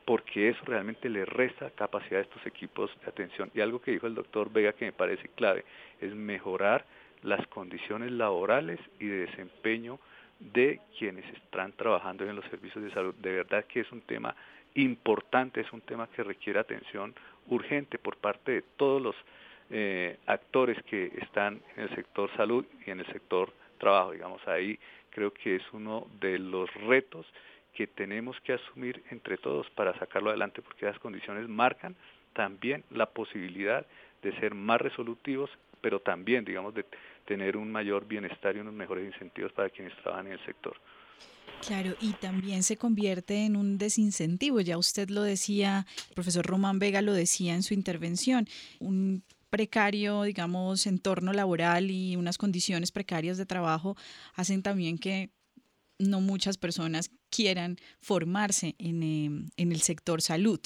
[0.06, 3.52] porque eso realmente le resta capacidad a estos equipos de atención.
[3.54, 5.64] Y algo que dijo el doctor Vega que me parece clave
[6.02, 6.86] es mejorar
[7.24, 10.00] las condiciones laborales y de desempeño
[10.40, 13.16] de quienes están trabajando en los servicios de salud.
[13.16, 14.36] De verdad que es un tema
[14.76, 17.14] importante, es un tema que requiere atención
[17.48, 19.16] urgente por parte de todos los
[19.70, 24.12] eh, actores que están en el sector salud y en el sector trabajo.
[24.12, 24.78] Digamos, ahí
[25.12, 27.26] creo que es uno de los retos
[27.74, 31.96] que tenemos que asumir entre todos para sacarlo adelante, porque las condiciones marcan
[32.34, 33.86] también la posibilidad
[34.22, 35.50] de ser más resolutivos,
[35.82, 36.86] pero también, digamos, de
[37.26, 40.78] tener un mayor bienestar y unos mejores incentivos para quienes trabajan en el sector.
[41.66, 46.80] Claro, y también se convierte en un desincentivo, ya usted lo decía, el profesor Román
[46.80, 48.48] Vega lo decía en su intervención,
[48.80, 53.96] un precario, digamos, entorno laboral y unas condiciones precarias de trabajo
[54.36, 55.30] hacen también que
[56.00, 60.60] no muchas personas quieran formarse em, en, el sector salud.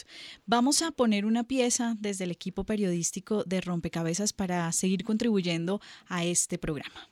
[0.46, 6.26] Vamos a poner una pieza desde el equipo periodístico de Rompecabezas para seguir contribuyendo a
[6.26, 7.10] este programa.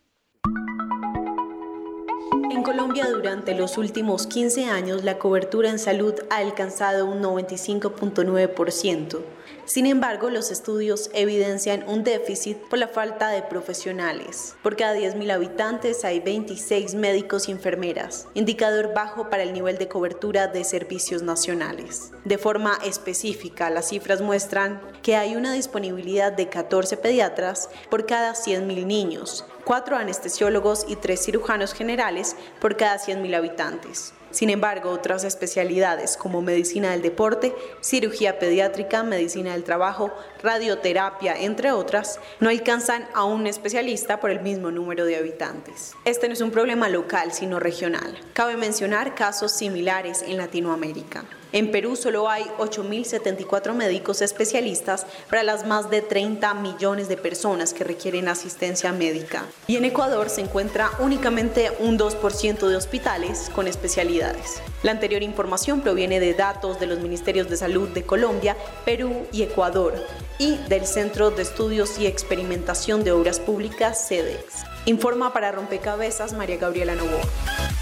[2.51, 9.34] En Colombia durante los últimos 15 años la cobertura en salud ha alcanzado un 95.9%.
[9.65, 14.55] Sin embargo, los estudios evidencian un déficit por la falta de profesionales.
[14.63, 19.87] Por cada 10.000 habitantes hay 26 médicos y enfermeras, indicador bajo para el nivel de
[19.87, 22.11] cobertura de servicios nacionales.
[22.23, 28.33] De forma específica, las cifras muestran que hay una disponibilidad de 14 pediatras por cada
[28.33, 34.14] 100.000 niños, 4 anestesiólogos y 3 cirujanos generales por cada 100.000 habitantes.
[34.35, 40.11] Sin embargo, otras especialidades como medicina del deporte, cirugía pediátrica, medicina del trabajo,
[40.43, 45.93] radioterapia, entre otras, no alcanzan a un especialista por el mismo número de habitantes.
[46.03, 48.19] Este no es un problema local, sino regional.
[48.33, 51.23] Cabe mencionar casos similares en Latinoamérica.
[51.55, 57.73] En Perú solo hay 8.074 médicos especialistas para las más de 30 millones de personas
[57.73, 59.45] que requieren asistencia médica.
[59.65, 64.61] Y en Ecuador se encuentra únicamente un 2% de hospitales con especialidades.
[64.83, 69.43] La anterior información proviene de datos de los Ministerios de Salud de Colombia, Perú y
[69.43, 69.93] Ecuador
[70.37, 74.65] y del Centro de Estudios y Experimentación de Obras Públicas, CEDEX.
[74.83, 77.74] Informa para Rompecabezas María Gabriela Novoa.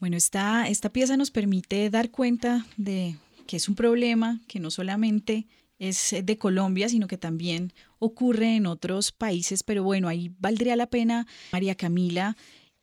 [0.00, 4.70] Bueno, esta, esta pieza nos permite dar cuenta de que es un problema que no
[4.70, 5.46] solamente
[5.78, 9.62] es de Colombia, sino que también ocurre en otros países.
[9.62, 12.36] Pero bueno, ahí valdría la pena, María Camila,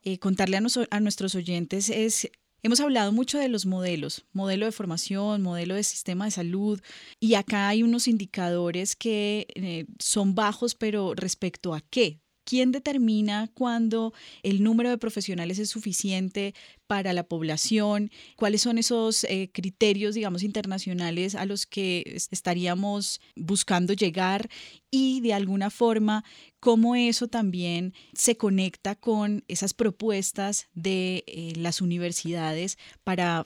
[0.04, 2.30] eh, contarle a, a nuestros oyentes es
[2.64, 6.82] Hemos hablado mucho de los modelos, modelo de formación, modelo de sistema de salud,
[7.20, 13.50] y acá hay unos indicadores que eh, son bajos, pero respecto a qué, ¿Quién determina
[13.54, 16.56] cuándo el número de profesionales es suficiente
[16.88, 18.10] para la población?
[18.38, 24.50] ¿Cuáles son esos eh, criterios, digamos, internacionales a los que estaríamos buscando llegar?
[24.90, 26.24] Y de alguna forma,
[26.62, 33.46] cómo eso también se conecta con esas propuestas de eh, las universidades para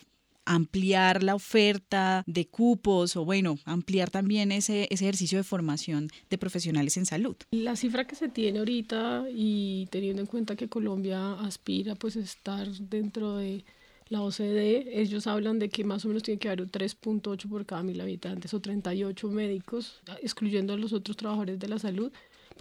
[0.56, 6.38] ampliar la oferta de cupos o bueno, ampliar también ese, ese ejercicio de formación de
[6.38, 7.36] profesionales en salud.
[7.52, 12.20] La cifra que se tiene ahorita y teniendo en cuenta que Colombia aspira pues a
[12.20, 13.64] estar dentro de
[14.10, 17.66] la OCDE, ellos hablan de que más o menos tiene que haber un 3.8 por
[17.66, 22.12] cada mil habitantes o 38 médicos, excluyendo a los otros trabajadores de la salud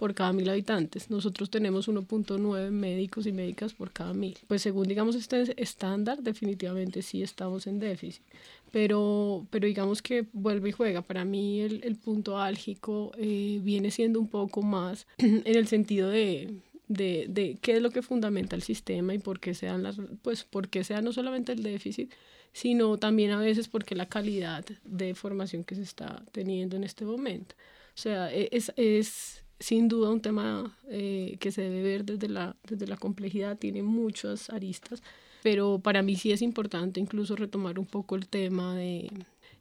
[0.01, 1.11] por cada mil habitantes.
[1.11, 4.35] Nosotros tenemos 1.9 médicos y médicas por cada mil.
[4.47, 8.23] Pues según digamos este estándar, definitivamente sí estamos en déficit.
[8.71, 11.03] Pero, pero digamos que vuelve y juega.
[11.03, 16.09] Para mí el, el punto álgico eh, viene siendo un poco más en el sentido
[16.09, 16.51] de,
[16.87, 19.97] de, de, qué es lo que fundamenta el sistema y por qué se dan las,
[20.23, 22.11] pues por qué se da no solamente el déficit,
[22.53, 27.05] sino también a veces porque la calidad de formación que se está teniendo en este
[27.05, 27.53] momento.
[27.93, 32.27] O sea, e, es, es sin duda un tema eh, que se debe ver desde
[32.27, 35.03] la, desde la complejidad, tiene muchas aristas,
[35.43, 39.09] pero para mí sí es importante incluso retomar un poco el tema de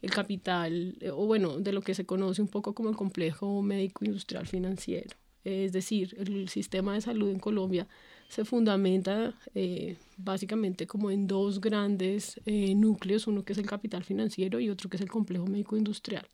[0.03, 3.61] el capital, eh, o bueno, de lo que se conoce un poco como el complejo
[3.61, 5.17] médico industrial financiero.
[5.45, 7.87] Es decir, el sistema de salud en Colombia
[8.29, 14.61] se fundamenta eh, básicamente como en dos grandes núcleos, uno que es el capital financiero
[14.61, 16.27] y otro que es el complejo médico industrial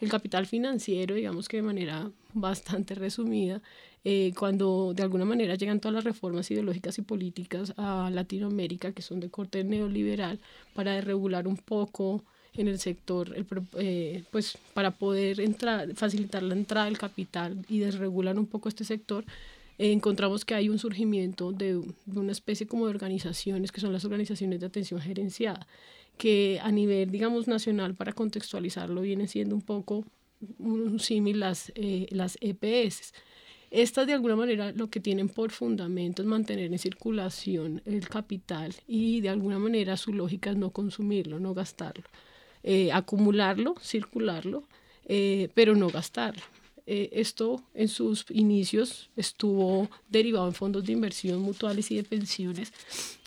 [0.00, 3.62] el capital financiero, digamos que de manera bastante resumida,
[4.04, 9.02] eh, cuando de alguna manera llegan todas las reformas ideológicas y políticas a Latinoamérica, que
[9.02, 10.38] son de corte neoliberal,
[10.74, 12.22] para regular un poco
[12.54, 13.34] en el sector,
[13.78, 18.84] eh, pues para poder entrar, facilitar la entrada del capital y desregular un poco este
[18.84, 19.24] sector,
[19.78, 23.92] eh, encontramos que hay un surgimiento de, de, una especie como de organizaciones, que son
[23.92, 25.66] las organizaciones de atención gerenciada,
[26.16, 30.04] que a nivel, digamos, nacional, para contextualizarlo, viene siendo un poco
[30.58, 33.12] un símil las, eh, las EPS.
[33.70, 38.74] Estas de alguna manera lo que tienen por fundamento es mantener en circulación el capital
[38.86, 42.04] y de alguna manera su lógica es no consumirlo, no gastarlo,
[42.62, 44.62] eh, acumularlo, circularlo,
[45.06, 46.42] eh, pero no gastarlo.
[46.86, 52.72] esto en sus inicios estuvo derivado en fondos de inversión mutuales y de pensiones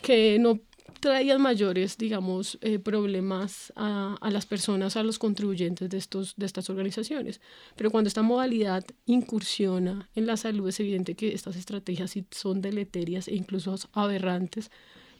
[0.00, 0.58] que no
[1.00, 6.46] traían mayores, digamos, eh, problemas a, a, las personas, a los contribuyentes de, estos, de
[6.46, 7.40] estas organizaciones.
[7.76, 12.60] Pero cuando esta modalidad incursiona en la salud, es evidente que estas estrategias sí son
[12.60, 14.70] deleterias e incluso aberrantes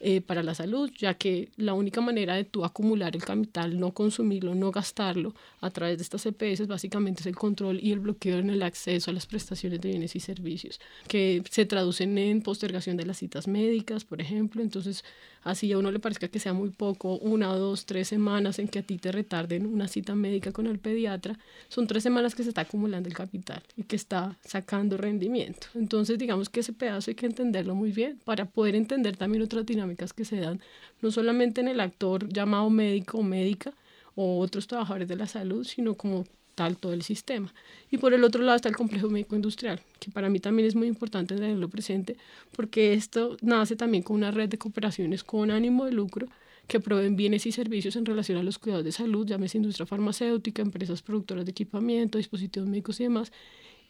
[0.02, 3.92] eh, para la salud, ya que la única manera de tú acumular el capital, no
[3.92, 8.38] consumirlo, no gastarlo a través de estas EPS básicamente es el control y el bloqueo
[8.38, 12.96] en el acceso a las prestaciones de bienes y servicios, que se traducen en postergación
[12.96, 14.62] de las citas médicas, por ejemplo.
[14.62, 15.04] Entonces,
[15.42, 18.78] así a uno le parezca que sea muy poco, una, dos, tres semanas en que
[18.78, 22.48] a ti te retarden una cita médica con el pediatra, son tres semanas que se
[22.48, 25.66] está acumulando el capital y que está sacando rendimiento.
[25.74, 29.66] Entonces, digamos que ese pedazo hay que entenderlo muy bien para poder entender también otras
[29.96, 30.61] que se dan,
[31.00, 33.72] no solamente en el actor llamado médico o médica
[34.14, 36.24] o otros trabajadores de la salud, sino como
[36.55, 37.53] tal todo el sistema.
[37.90, 40.74] Y por el otro lado está el complejo médico industrial, que para mí también es
[40.74, 42.16] muy importante tenerlo presente,
[42.53, 46.29] porque esto nace también con una red de cooperaciones con ánimo de lucro
[46.66, 50.62] que proveen bienes y servicios en relación a los cuidados de salud, llámese industria farmacéutica,
[50.62, 53.33] empresas productoras de equipamiento, dispositivos médicos y demás,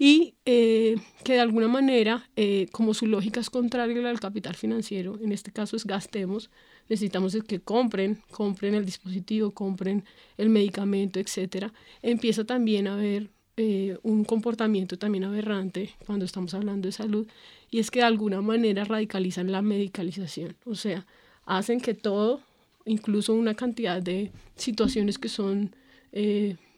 [0.02, 5.18] y eh, que de alguna manera, eh, como su lógica es contraria al capital financiero,
[5.22, 6.50] en este caso es gastemos,
[6.88, 10.04] necesitamos que compren, compren el dispositivo, compren
[10.38, 16.88] el medicamento, etcétera, empieza también a haber eh, un comportamiento también aberrante cuando estamos hablando
[16.88, 17.28] de salud,
[17.70, 21.06] y es que de alguna manera radicalizan la medicalización, o sea,
[21.44, 22.40] hacen que todo,
[22.86, 25.76] incluso una cantidad de situaciones que son,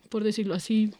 [0.09, 0.91] por decirlo así,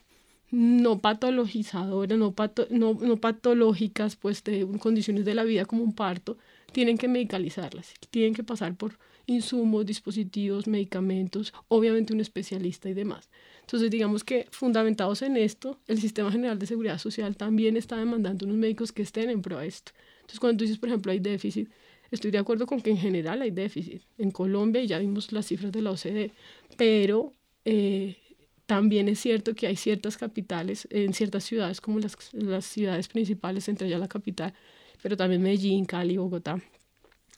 [0.53, 2.31] no patologizadoras, no,
[2.69, 6.37] no, no, patológicas, pues de condiciones de la vida como un parto,
[6.71, 13.31] tienen que medicalizarlas, tienen que pasar por insumos, dispositivos, medicamentos, obviamente un especialista y demás.
[13.61, 18.45] Entonces, digamos que fundamentados en esto, el Sistema General de Seguridad Social también está demandando
[18.45, 19.91] unos médicos que estén en pro de esto.
[20.17, 21.67] Entonces, cuando tú dices, por ejemplo, hay déficit,
[22.11, 24.03] Estoy de acuerdo con que en general hay déficit.
[24.19, 26.31] En Colombia ya vimos las cifras de la OCDE,
[26.77, 27.33] pero
[27.65, 28.17] eh,
[28.65, 33.67] también es cierto que hay ciertas capitales, en ciertas ciudades como las, las ciudades principales,
[33.67, 34.53] entre ellas la capital,
[35.01, 36.61] pero también Medellín, Cali, Bogotá,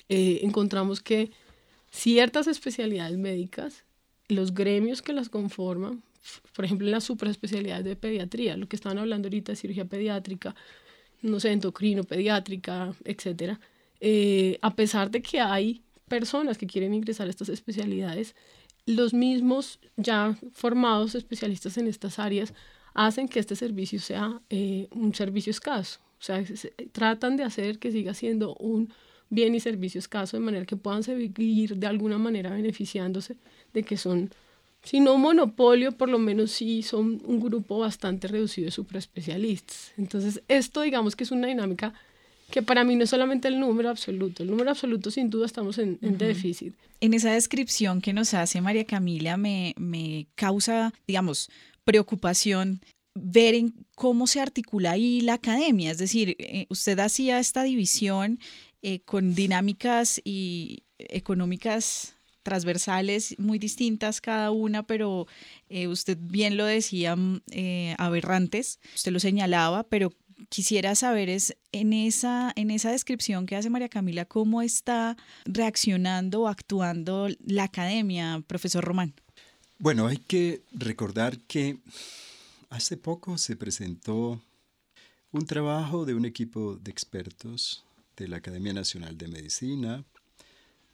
[0.07, 1.31] eh, encontramos que
[1.89, 3.83] ciertas especialidades médicas,
[4.27, 6.03] los gremios que las conforman,
[6.55, 10.55] por ejemplo, en las superespecialidades de pediatría, lo que estaban hablando ahorita de cirugía pediátrica,
[11.21, 13.59] no sé, endocrino, pediátrica, etcétera,
[13.99, 18.35] eh, a pesar de que hay personas que quieren ingresar a estas especialidades,
[18.85, 22.53] los mismos ya formados especialistas en estas áreas
[22.93, 25.99] hacen que este servicio sea eh, un servicio escaso.
[26.19, 26.43] O sea,
[26.91, 28.91] tratan de hacer que siga siendo un
[29.29, 33.35] bien y servicio escaso de manera que puedan seguir de alguna manera beneficiándose
[33.73, 34.31] de que son,
[34.83, 39.93] si no monopolio, por lo menos sí son un grupo bastante reducido de superespecialistas.
[39.97, 41.93] Entonces, esto digamos que es una dinámica
[42.49, 45.77] que para mí no es solamente el número absoluto, el número absoluto sin duda estamos
[45.77, 46.73] en, déficit.
[47.01, 51.49] En esa descripción que nos hace María Camila me, me causa, digamos,
[51.83, 52.81] preocupación
[53.15, 55.91] ver en cómo se articula ahí la academia.
[55.91, 58.39] Es decir, eh, usted hacía esta división
[58.81, 65.25] eh, con dinámicas y económicas transversales muy distintas cada una, pero
[65.69, 67.41] eh, usted bien lo decía, mm,
[67.97, 70.13] aberrantes, usted lo señalaba, pero
[70.49, 76.41] quisiera saber es en esa, en esa descripción que hace María Camila, cómo está reaccionando
[76.41, 79.13] o actuando la academia, profesor Román.
[79.77, 81.77] Bueno, hay que recordar que
[82.69, 84.41] hace poco se presentó
[85.31, 87.83] un trabajo de un equipo de expertos
[88.15, 90.05] de la Academia Nacional de Medicina,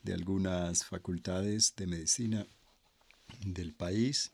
[0.02, 2.46] de algunas facultades de medicina
[3.46, 4.32] del país,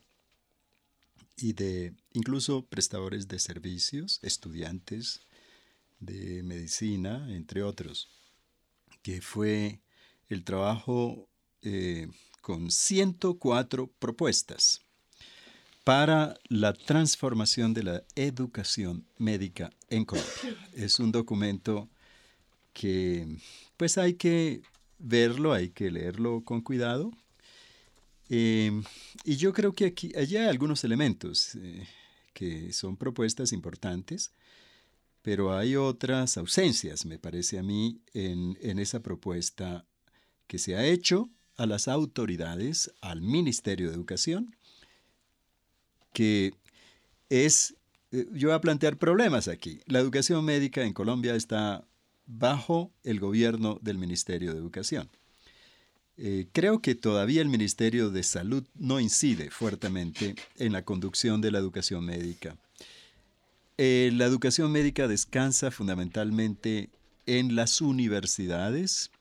[1.39, 5.21] y de incluso prestadores de servicios, estudiantes
[6.01, 8.09] de medicina, entre otros,
[9.03, 9.81] que fue
[10.29, 11.29] el trabajo
[11.63, 12.09] eh,
[12.41, 14.81] con 104 propuestas
[15.85, 20.33] para la transformación de la educación médica en Colombia.
[20.75, 21.89] Es un documento
[22.73, 23.39] que
[23.77, 24.63] pues hay que
[24.99, 27.13] verlo, hay que leerlo con cuidado,
[28.29, 28.85] Em,
[29.25, 31.87] y yo creo que aquí, hay algunos elementos eh,
[32.35, 34.33] que son propuestas importantes,
[35.23, 39.85] pero hay otras ausencias, me parece a mí, en, en esa propuesta
[40.47, 44.55] que se ha hecho a las autoridades, al Ministerio de Educación,
[46.13, 46.55] que
[47.29, 47.75] es,
[48.13, 49.81] eh, yo voy a plantear problemas aquí.
[49.87, 51.85] La educación médica en Colombia está
[52.27, 55.09] bajo el gobierno del Ministerio de Educación.
[56.21, 61.53] Eh, creo que todavía el Ministerio de Salud no incide fuertemente en la conducción de
[61.53, 62.57] la educación médica.
[63.77, 66.91] Eh, la educación médica descansa fundamentalmente
[67.27, 69.13] en las universidades,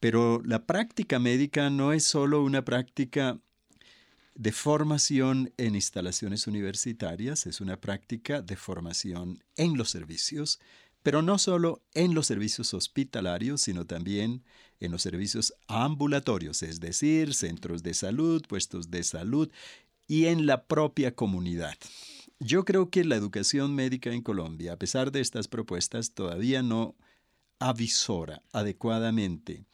[0.00, 3.38] pero la práctica médica no es solo una práctica
[4.34, 10.60] de formación en instalaciones universitarias, es una práctica de formación en los servicios,
[11.06, 14.42] pero no solo en los servicios hospitalarios, sino también
[14.80, 19.48] en los servicios ambulatorios, es decir, centros de salud, puestos de salud
[20.08, 21.76] y en la propia comunidad.
[22.40, 26.96] Yo creo que la educación médica en Colombia, a pesar de estas propuestas, todavía no
[27.60, 29.64] avisora adecuadamente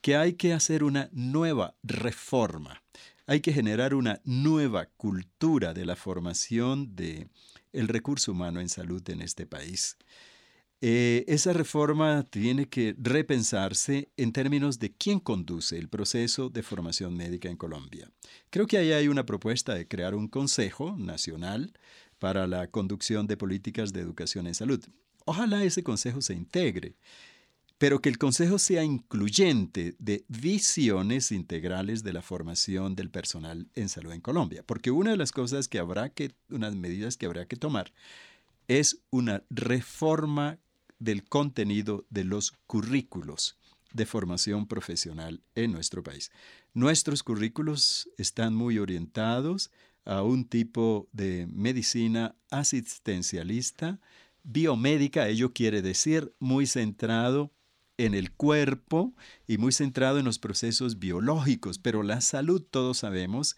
[0.00, 2.80] que hay que hacer una nueva reforma.
[3.26, 7.26] Hay que generar una nueva cultura de la formación de
[7.72, 9.96] el recurso humano en salud en este país.
[10.82, 17.16] Eh, esa reforma tiene que repensarse en términos de quién conduce el proceso de formación
[17.16, 18.10] médica en Colombia.
[18.50, 21.72] Creo que ahí hay una propuesta de crear un Consejo Nacional
[22.18, 24.84] para la conducción de políticas de educación en salud.
[25.24, 26.94] Ojalá ese consejo se integre,
[27.78, 33.88] pero que el consejo sea incluyente de visiones integrales de la formación del personal en
[33.88, 37.46] salud en Colombia, porque una de las cosas que habrá que, unas medidas que habrá
[37.46, 37.92] que tomar,
[38.68, 40.58] es una reforma
[40.98, 43.56] del contenido de los currículos
[43.92, 46.30] de formación profesional en nuestro país.
[46.74, 49.70] Nuestros currículos están muy orientados
[50.04, 54.00] a un tipo de medicina asistencialista,
[54.44, 57.52] biomédica, ello quiere decir muy centrado
[57.98, 59.14] en el cuerpo
[59.46, 63.56] y muy centrado en los procesos biológicos, pero la salud, todos sabemos,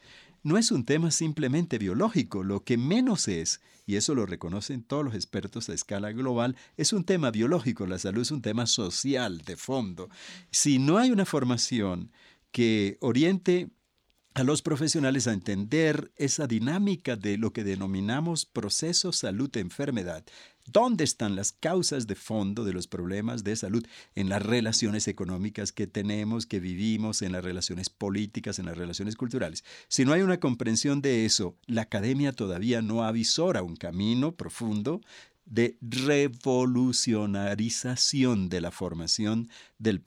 [0.48, 5.04] no es un tema simplemente biológico, lo que menos es, y eso lo reconocen todos
[5.04, 9.42] los expertos a escala global, es un tema biológico, la salud es un tema social
[9.42, 10.08] de fondo.
[10.50, 12.10] Si no hay una formación
[12.50, 13.68] que oriente
[14.34, 20.24] a los profesionales a entender esa dinámica de lo que denominamos proceso salud-enfermedad,
[20.70, 23.86] ¿Dónde están las causas de fondo de los problemas de salud?
[24.14, 29.16] En las relaciones económicas que tenemos, que vivimos, en las relaciones políticas, en las relaciones
[29.16, 29.64] culturales.
[29.88, 35.00] Si no hay una comprensión de eso, la academia todavía no avisora un camino profundo
[35.46, 39.48] de revolucionarización de la formación
[39.78, 39.98] de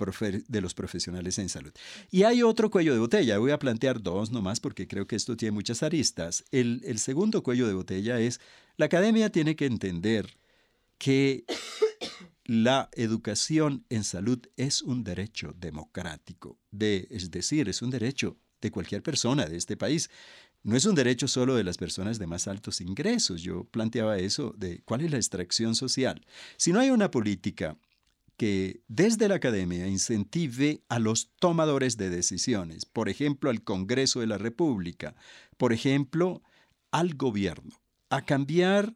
[0.62, 1.74] los profesionales en salud.
[2.12, 5.36] Y hay otro cuello de botella, voy a plantear dos nomás porque creo que esto
[5.36, 6.44] tiene muchas aristas.
[6.52, 8.40] El, el segundo cuello de botella es,
[8.78, 10.40] la academia tiene que entender
[11.02, 11.46] que
[12.46, 18.70] la educación en salud es un derecho democrático, de, es decir, es un derecho de
[18.70, 20.12] cualquier persona de este país.
[20.62, 23.42] No es un derecho solo de las personas de más altos ingresos.
[23.42, 26.24] Yo planteaba eso de cuál es la extracción social.
[26.56, 27.80] Si no hay una política
[28.38, 34.28] que desde la academia incentive a los tomadores de decisiones, por ejemplo, al Congreso de
[34.28, 35.16] la República,
[35.58, 36.44] por ejemplo,
[36.92, 37.82] al gobierno,
[38.12, 38.94] a cambiar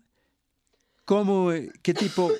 [1.06, 2.32] ¿Cómo, eh, ¿Qué tipo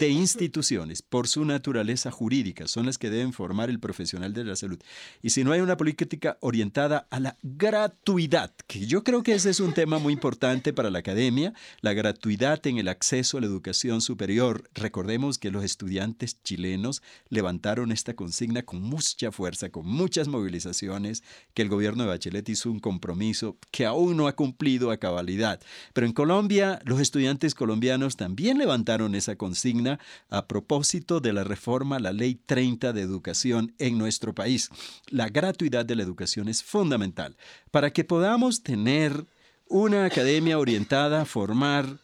[0.00, 4.56] de instituciones, por su naturaleza jurídica, son las que deben formar el profesional de la
[4.56, 4.78] salud?
[5.20, 9.50] Y si no hay una política orientada a la gratuidad, que yo creo que ese
[9.50, 11.52] es un tema muy importante para la academia,
[11.82, 14.70] la gratuidad en el acceso a la educación superior.
[14.72, 21.22] Recordemos que los estudiantes chilenos levantaron esta consigna con mucha fuerza, con muchas movilizaciones,
[21.52, 25.60] que el gobierno de Bachelet hizo un compromiso que aún no ha cumplido a cabalidad.
[25.92, 29.98] Pero en Colombia, los estudiantes colombianos también levantaron esa consigna
[30.30, 34.70] a propósito de la reforma a la Ley 30 de Educación en nuestro país.
[35.08, 37.36] La gratuidad de la educación es fundamental
[37.70, 39.26] para que podamos tener
[39.68, 41.98] una academia orientada a formar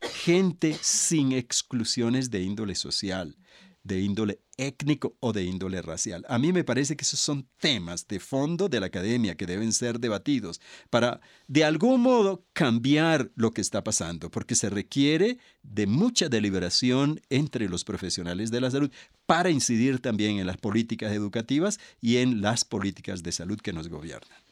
[0.00, 3.36] gente sin exclusiones de índole social,
[3.84, 6.24] de índole étnico o de índole racial.
[6.28, 9.72] A mí me parece que esos son temas de fondo de la academia que deben
[9.72, 10.60] ser debatidos
[10.90, 17.20] para de algún modo cambiar lo que está pasando, porque se requiere de mucha deliberación
[17.28, 18.90] entre los profesionales de la salud
[19.26, 23.88] para incidir también en las políticas educativas y en las políticas de salud que nos
[23.88, 24.44] gobiernan.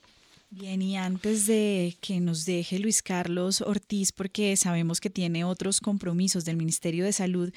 [0.54, 5.80] Bien, y antes de que nos deje Luis Carlos Ortiz, porque sabemos que tiene otros
[5.80, 7.50] compromisos del Ministerio de Salud,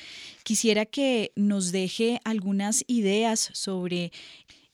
[0.43, 4.13] quisiera que nos deje algunas ideas sobre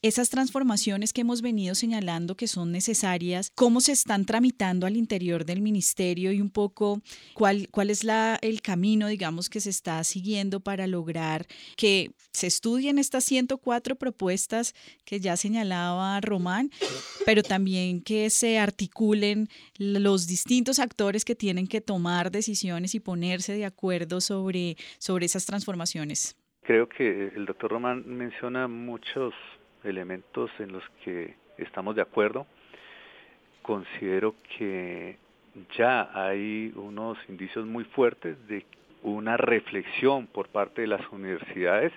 [0.02, 5.46] esas transformaciones que hemos venido señalando que son necesarias, cómo se están tramitando al interior
[5.46, 7.02] del ministerio y un poco
[7.34, 11.46] cuál, cuál es la, el camino, digamos, que se está siguiendo para lograr
[11.78, 14.74] que se estudien estas 104 propuestas
[15.06, 16.72] que ya señalaba Román,
[17.26, 23.54] pero también que se articulen los distintos actores que tienen que tomar decisiones y ponerse
[23.54, 26.36] de acuerdo sobre, sobre esas transformaciones.
[26.64, 29.34] Creo que el doctor Román menciona muchos
[29.84, 32.46] elementos en los que estamos de acuerdo.
[33.62, 35.18] Considero que
[35.78, 38.66] ya hay unos indicios muy fuertes de
[39.04, 41.92] una reflexión por parte de las universidades,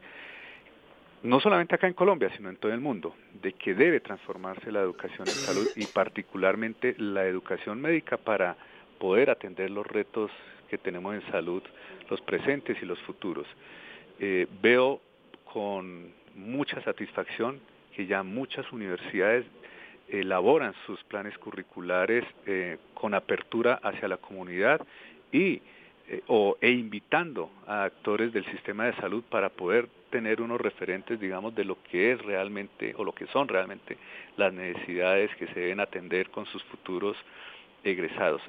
[1.22, 4.80] no solamente acá en Colombia, sino en todo el mundo, de que debe transformarse la
[4.80, 8.57] educación en salud y particularmente la educación médica para
[8.99, 10.30] poder atender los retos
[10.68, 11.62] que tenemos en salud,
[12.11, 13.47] los presentes y los futuros.
[14.18, 15.01] Eh, veo
[15.53, 17.61] con mucha satisfacción
[17.95, 19.47] que ya muchas universidades
[20.09, 24.81] elaboran sus planes curriculares eh, con apertura hacia la comunidad
[25.33, 25.63] y
[26.07, 31.19] eh, o, e invitando a actores del sistema de salud para poder tener unos referentes,
[31.19, 33.97] digamos, de lo que es realmente o lo que son realmente
[34.37, 37.17] las necesidades que se deben atender con sus futuros
[37.83, 38.43] egresados.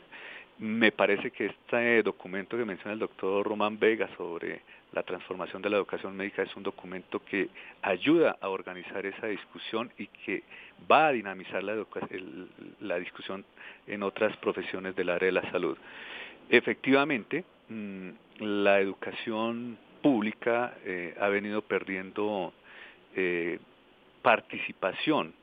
[0.60, 4.62] Me parece que este documento que menciona el doctor Román Vega sobre
[4.96, 7.50] la transformación de la educación médica es un documento que
[7.82, 10.44] ayuda a organizar esa discusión y que
[10.90, 13.44] va a dinamizar la, discusión
[13.88, 15.78] en otras profesiones del área de la salud.
[16.50, 22.54] Efectivamente, mm, la educación pública eh, ha venido perdiendo
[23.18, 23.60] eh,
[24.22, 25.34] participación.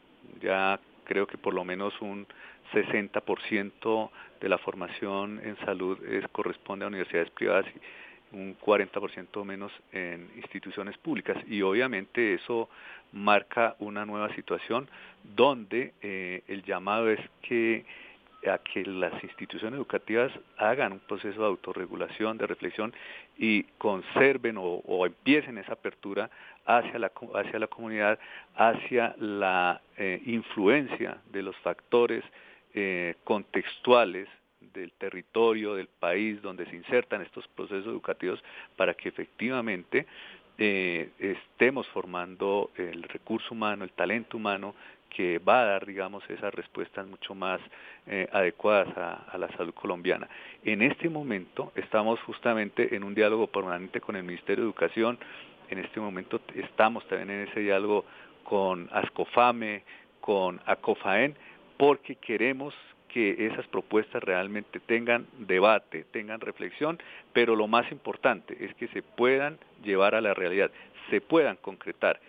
[0.40, 2.26] Ya creo que por lo menos un
[2.72, 7.66] 60% de la formación en salud es, corresponde a universidades privadas
[8.32, 11.36] un 40% menos en instituciones públicas.
[11.48, 12.68] Y obviamente eso
[13.12, 14.88] marca una nueva situación
[15.22, 17.84] donde eh, el llamado es que
[18.46, 22.92] a que las instituciones educativas hagan un proceso de autorregulación, de reflexión
[23.38, 26.28] y conserven o, empiecen esa apertura
[26.66, 28.18] hacia la, hacia la comunidad,
[28.56, 32.24] hacia la eh, influencia de los factores
[32.74, 34.28] eh, contextuales
[34.72, 38.42] del territorio, del país donde se insertan estos procesos educativos
[38.76, 40.06] para que efectivamente
[40.58, 44.74] eh, estemos formando el recurso humano, el talento humano
[45.14, 47.60] que va a dar, digamos, esas respuestas mucho más
[48.06, 50.28] eh, adecuadas a, la salud colombiana.
[50.64, 55.18] En este momento estamos justamente en un diálogo permanente con el Ministerio de Educación,
[55.68, 58.04] en este momento estamos también en ese diálogo
[58.44, 59.82] con ASCOFAME,
[60.20, 61.34] con ACOFAEN,
[61.76, 62.74] porque queremos
[63.12, 66.98] que esas propuestas realmente tengan debate, tengan reflexión,
[67.32, 70.70] pero lo más importante es que se puedan llevar a la realidad,
[71.10, 72.20] se puedan concretar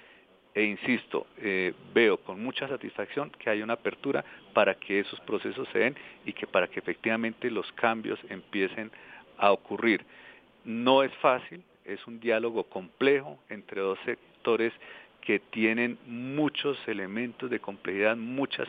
[0.56, 4.24] e insisto, eh, veo con mucha satisfacción que hay una apertura
[4.54, 8.92] para que esos procesos se den y que para que efectivamente los cambios empiecen
[9.38, 10.06] a ocurrir.
[10.64, 14.74] No es fácil, es un diálogo complejo entre dos sectores
[15.22, 18.68] que tienen muchos elementos de complejidad, muchas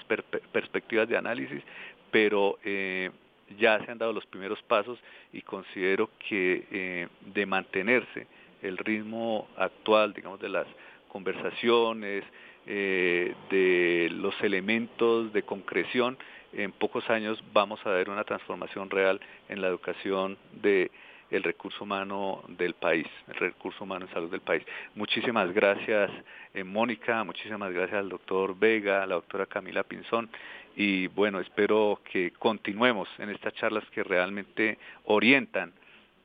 [0.53, 1.62] perspectivas de análisis,
[2.15, 3.11] pero eh,
[3.59, 5.01] ya se han dado los primeros pasos
[5.33, 8.29] y considero que eh, de mantenerse
[8.62, 10.69] el ritmo actual, digamos, de las
[11.09, 12.23] conversaciones,
[12.69, 16.17] eh, de los elementos de concreción,
[16.53, 20.93] en pocos años vamos a ver una transformación real en la educación de
[21.43, 24.62] recurso humano del país, el recurso humano en salud del país.
[24.95, 26.12] Muchísimas gracias,
[26.65, 30.31] Mónica, muchísimas gracias al doctor Vega, a la doctora Camila Pinzón,
[30.77, 35.72] y bueno, espero que continuemos en estas charlas que realmente orientan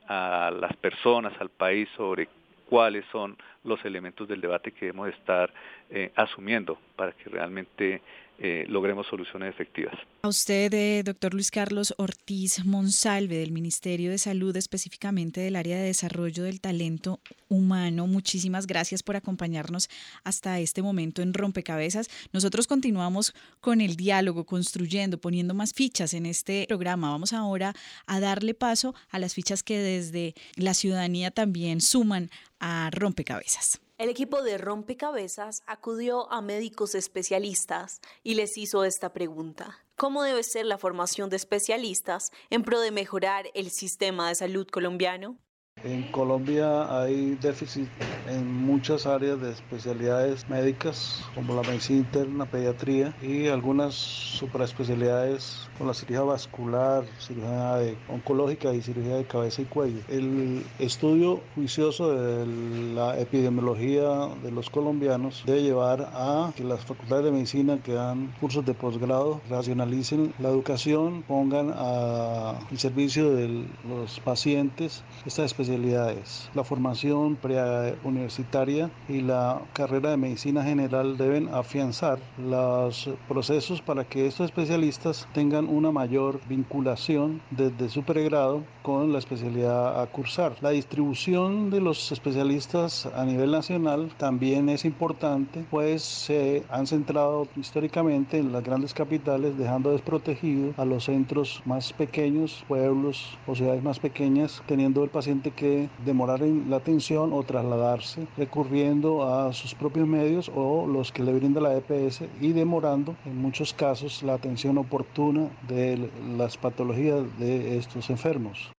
[0.08, 2.28] a las personas, al país sobre
[2.68, 5.52] cuáles son los elementos del debate que debemos estar
[5.90, 8.02] eh, asumiendo para que realmente
[8.42, 9.94] eh, logremos soluciones efectivas.
[10.22, 15.76] A usted, eh, doctor Luis Carlos Ortiz Monsalve, del Ministerio de Salud, específicamente del área
[15.76, 19.90] de desarrollo del talento humano, muchísimas gracias por acompañarnos
[20.24, 22.08] hasta este momento en Rompecabezas.
[22.32, 27.10] Nosotros continuamos con el diálogo, construyendo, poniendo más fichas en este programa.
[27.10, 27.74] Vamos ahora
[28.06, 33.49] a darle paso a las fichas que desde la ciudadanía también suman a Rompecabezas.
[33.98, 39.84] El equipo de Rompecabezas acudió a médicos especialistas y les hizo esta pregunta.
[39.96, 44.66] ¿Cómo debe ser la formación de especialistas en pro de mejorar el sistema de salud
[44.66, 45.36] colombiano?
[45.82, 47.88] En Colombia hay déficit
[48.26, 55.88] en muchas áreas de especialidades médicas, como la medicina interna, pediatría y algunas supraespecialidades como
[55.88, 57.78] la cirugía vascular, cirugía
[58.08, 60.00] oncológica y cirugía de cabeza y cuello.
[60.08, 62.46] El estudio juicioso de
[62.94, 68.34] la epidemiología de los colombianos debe llevar a que las facultades de medicina que dan
[68.38, 76.64] cursos de posgrado racionalicen la educación, pongan al servicio de los pacientes estas especialidades la
[76.64, 84.46] formación preuniversitaria y la carrera de medicina general deben afianzar los procesos para que estos
[84.46, 90.56] especialistas tengan una mayor vinculación desde su pregrado con la especialidad a cursar.
[90.60, 97.46] La distribución de los especialistas a nivel nacional también es importante, pues se han centrado
[97.56, 103.82] históricamente en las grandes capitales, dejando desprotegido a los centros más pequeños, pueblos o ciudades
[103.82, 109.74] más pequeñas, teniendo el paciente que demorar en la atención o trasladarse recurriendo a sus
[109.74, 114.32] propios medios o los que le brinda la EPS y demorando en muchos casos la
[114.34, 116.08] atención oportuna de
[116.38, 118.72] las patologías de estos enfermos.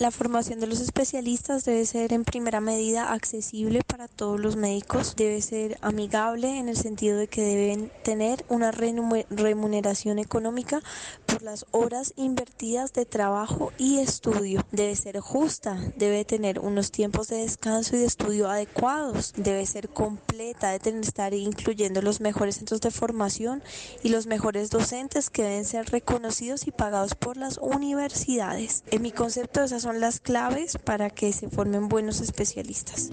[0.00, 5.14] La formación de los especialistas debe ser en primera medida accesible para todos los médicos,
[5.14, 10.80] debe ser amigable en el sentido de que deben tener una remuneración económica
[11.26, 17.28] por las horas invertidas de trabajo y estudio, debe ser justa, debe tener unos tiempos
[17.28, 22.80] de descanso y de estudio adecuados, debe ser completa, debe estar incluyendo los mejores centros
[22.80, 23.62] de formación
[24.02, 28.82] y los mejores docentes que deben ser reconocidos y pagados por las universidades.
[28.90, 33.10] En mi concepto esas son las claves para que se formen buenos especialistas.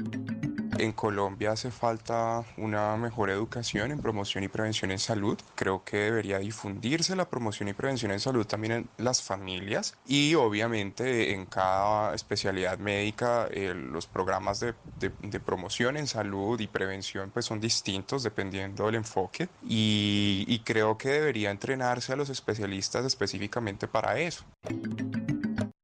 [0.79, 5.37] En Colombia hace falta una mejor educación en promoción y prevención en salud.
[5.55, 10.35] Creo que debería difundirse la promoción y prevención en salud también en las familias y
[10.35, 17.31] obviamente en cada especialidad médica eh, los programas de, de, promoción en salud y prevención
[17.31, 23.05] pues son distintos dependiendo del enfoque y, y creo que debería entrenarse a los especialistas
[23.05, 24.43] específicamente para eso.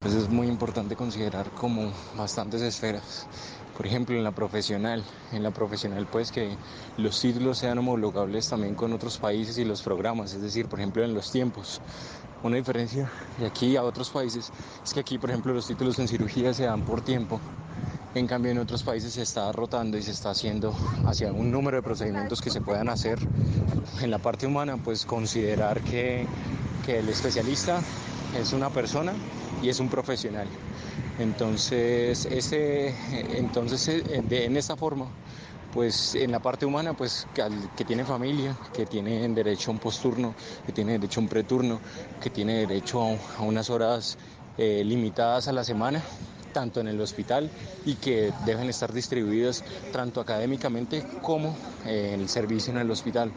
[0.04, 3.26] Pues es muy importante considerar como bastantes esferas.
[3.78, 5.02] Por ejemplo, en la profesional,
[5.32, 6.58] en la profesional pues que
[6.98, 11.06] los títulos sean homologables también con otros países y los programas, es decir, por ejemplo,
[11.06, 11.80] en los tiempos.
[12.44, 14.52] Una diferencia de aquí a otros países
[14.84, 17.40] es que aquí, por ejemplo, los títulos en cirugía se dan por tiempo.
[18.14, 20.76] En cambio, en otros países se está rotando y se está haciendo
[21.06, 23.20] hacia un número de procedimientos que se puedan hacer.
[24.02, 26.28] En la parte humana, pues considerar que,
[26.86, 27.82] que el especialista
[28.38, 29.14] es una persona
[29.64, 30.48] y es un profesional.
[31.18, 32.94] Entonces, ese,
[33.38, 35.08] entonces eh, en esta forma
[35.74, 40.36] pues en la parte humana, pues que, tiene familia, que tiene derecho a un posturno,
[40.66, 41.82] que tiene derecho a un preturno,
[42.22, 44.18] que tiene derecho a, unas horas
[44.58, 46.00] eh, limitadas a la semana,
[46.54, 47.50] tanto en el hospital
[47.86, 53.34] y que deben estar distribuidas tanto académicamente como en el servicio en el hospital.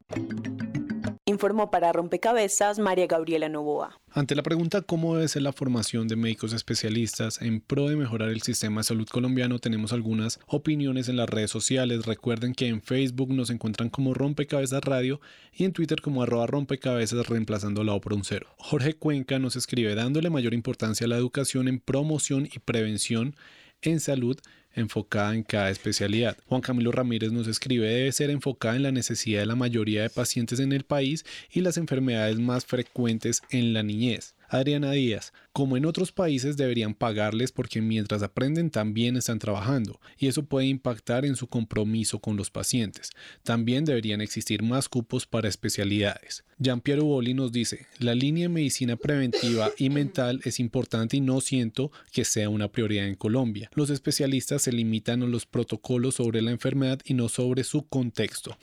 [1.29, 4.01] Informó para Rompecabezas María Gabriela Novoa.
[4.13, 8.29] Ante la pregunta cómo debe ser la formación de médicos especialistas en pro de mejorar
[8.29, 12.07] el sistema de salud colombiano, tenemos algunas opiniones en las redes sociales.
[12.07, 15.21] Recuerden que en Facebook nos encuentran como Rompecabezas Radio
[15.53, 18.47] y en Twitter como arroba rompecabezas reemplazando la O por un cero.
[18.59, 23.35] Jorge Cuenca nos escribe dándole mayor importancia a la educación en promoción y prevención
[23.83, 24.39] en salud
[24.77, 26.37] enfocada en cada especialidad.
[26.47, 30.11] Juan Camilo Ramírez nos escribe debe ser enfocada en la necesidad de la mayoría de
[30.11, 34.36] pacientes en el país y las enfermedades más frecuentes en la niñez.
[34.49, 40.29] Adriana Díaz, como en otros países deberían pagarles porque mientras aprenden también están trabajando y
[40.29, 43.11] eso puede impactar en su compromiso con los pacientes.
[43.43, 46.45] También deberían existir más cupos para especialidades.
[46.59, 51.41] Jean-Pierre Uboli nos dice, la línea de medicina preventiva y mental es importante y no
[51.41, 53.71] siento que sea una prioridad en Colombia.
[53.75, 58.57] Los especialistas se limitan a los protocolos sobre la enfermedad y no sobre su contexto.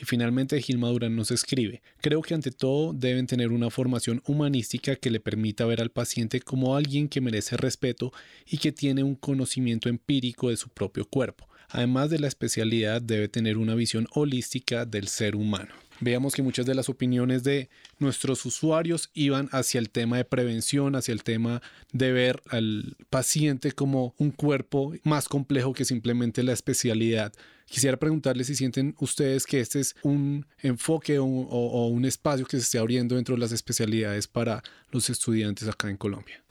[0.00, 4.96] Y finalmente Gilma Durán nos escribe, creo que ante todo deben tener una formación humanística
[4.96, 8.10] que le permita ver al paciente como alguien que merece respeto
[8.46, 11.46] y que tiene un conocimiento empírico de su propio cuerpo.
[11.68, 16.66] Además de la especialidad debe tener una visión holística del ser humano veamos que muchas
[16.66, 21.62] de las opiniones de nuestros usuarios iban hacia el tema de prevención, hacia el tema
[21.92, 27.32] de ver al paciente como un cuerpo más complejo que simplemente la especialidad.
[27.70, 32.64] Quisiera preguntarles si sienten ustedes que este es un enfoque o, un espacio que se
[32.64, 34.60] esté abriendo dentro de las especialidades para
[34.90, 36.42] los estudiantes acá en Colombia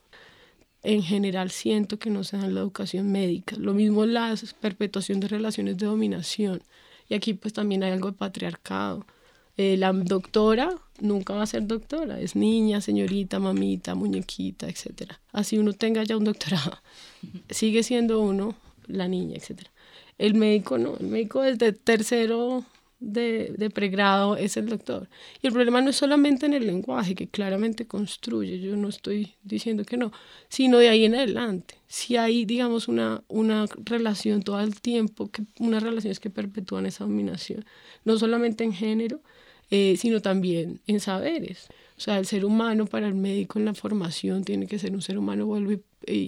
[0.81, 3.57] en general siento que no se dan la educación médica.
[3.57, 6.63] Lo mismo la perpetuación de relaciones de dominación.
[7.09, 9.05] Y aquí pues también hay algo de patriarcado.
[9.57, 15.11] Eh, la doctora nunca va a ser doctora, es niña, señorita, mamita, muñequita, etc.
[15.33, 16.77] Así uno tenga ya un doctorado,
[17.49, 18.55] sigue siendo uno
[18.87, 19.67] la niña, etc.
[20.19, 22.63] El médico no, el médico desde tercero
[22.99, 25.07] de, de, pregrado es el doctor.
[25.41, 29.33] Y el problema no es solamente en el lenguaje, que claramente construye, yo no estoy
[29.43, 30.11] diciendo que no,
[30.49, 31.75] sino de ahí en adelante.
[31.87, 37.05] Si hay, digamos, una, una relación todo el tiempo, que, unas relaciones que perpetúan esa
[37.05, 37.65] dominación,
[38.03, 39.21] no solamente en género,
[39.71, 41.67] eh, sino también en saberes.
[41.97, 45.01] O sea, el ser humano para el médico en la formación tiene que ser un
[45.01, 45.81] ser humano, vuelvo y,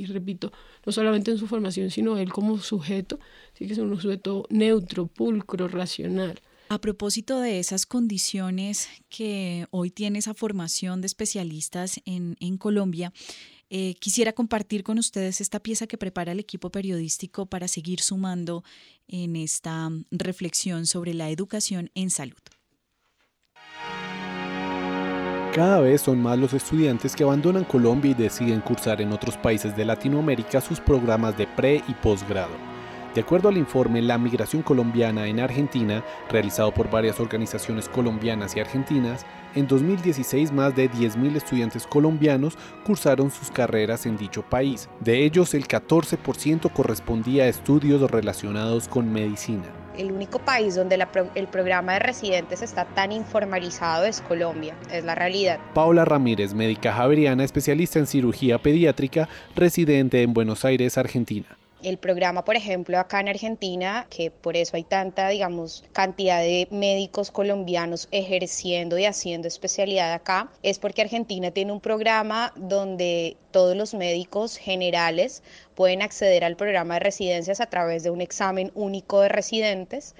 [0.06, 0.52] repito,
[0.86, 3.20] no solamente en su formación, sino él como sujeto,
[3.54, 6.40] tiene que ser un sujeto neutro, pulcro, racional.
[6.70, 13.12] A propósito de esas condiciones que hoy tiene esa formación de especialistas en, en Colombia,
[13.74, 18.66] eh, quisiera compartir con ustedes esta pieza que prepara el equipo periodístico para seguir sumando
[19.08, 22.42] en esta reflexión sobre la educación en salud.
[25.54, 29.76] Cada vez son más los estudiantes que abandonan Colombia y deciden cursar en otros países
[29.76, 32.54] de Latinoamérica sus programas de pre y posgrado.
[33.14, 38.62] De acuerdo al informe La migración colombiana en Argentina, realizado por varias organizaciones colombianas y
[38.62, 44.88] argentinas, en 2016 más de 10.000 estudiantes colombianos cursaron sus carreras en dicho país.
[45.02, 51.00] De ellos, el 14% correspondía a estudios relacionados con medicina el único país donde
[51.36, 55.60] el programa de residentes está tan informalizado es Colombia, es la realidad.
[55.74, 61.58] Paula Ramírez, médica javeriana, especialista en cirugía pediátrica, residente en Buenos Aires, Argentina.
[61.84, 66.68] El programa, por ejemplo, acá en Argentina, que por eso hay tanta, digamos, cantidad de
[66.70, 73.76] médicos colombianos ejerciendo y haciendo especialidad acá, es porque Argentina tiene un programa donde todos
[73.76, 75.42] los médicos generales
[75.82, 80.14] pueden acceder al programa de residencias a través de un examen único de residentes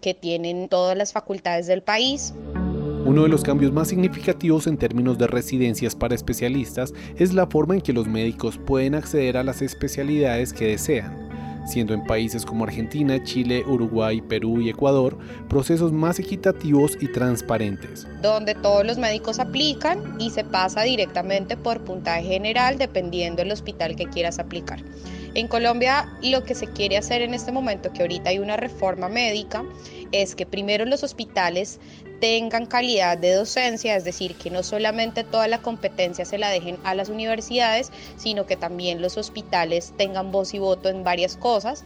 [0.00, 2.32] que tienen todas las facultades del país.
[3.04, 7.74] Uno de los cambios más significativos en términos de residencias para especialistas es la forma
[7.74, 11.28] en que los médicos pueden acceder a las especialidades que desean,
[11.66, 18.06] siendo en países como Argentina, Chile, Uruguay, Perú y Ecuador procesos más equitativos y transparentes.
[18.20, 23.96] Donde todos los médicos aplican y se pasa directamente por puntaje general dependiendo del hospital
[23.96, 24.82] que quieras aplicar.
[25.34, 29.08] En Colombia lo que se quiere hacer en este momento, que ahorita hay una reforma
[29.08, 29.64] médica,
[30.12, 31.80] es que primero los hospitales
[32.22, 36.78] tengan calidad de docencia, es decir, que no solamente toda la competencia se la dejen
[36.84, 41.84] a las universidades, sino que también los hospitales tengan voz y voto en varias cosas.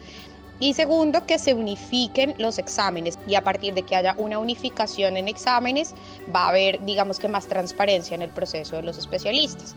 [0.58, 5.16] Y segundo, que se unifiquen los exámenes y a partir de que haya una unificación
[5.16, 5.94] en exámenes
[6.34, 9.74] va a haber, digamos que, más transparencia en el proceso de los especialistas.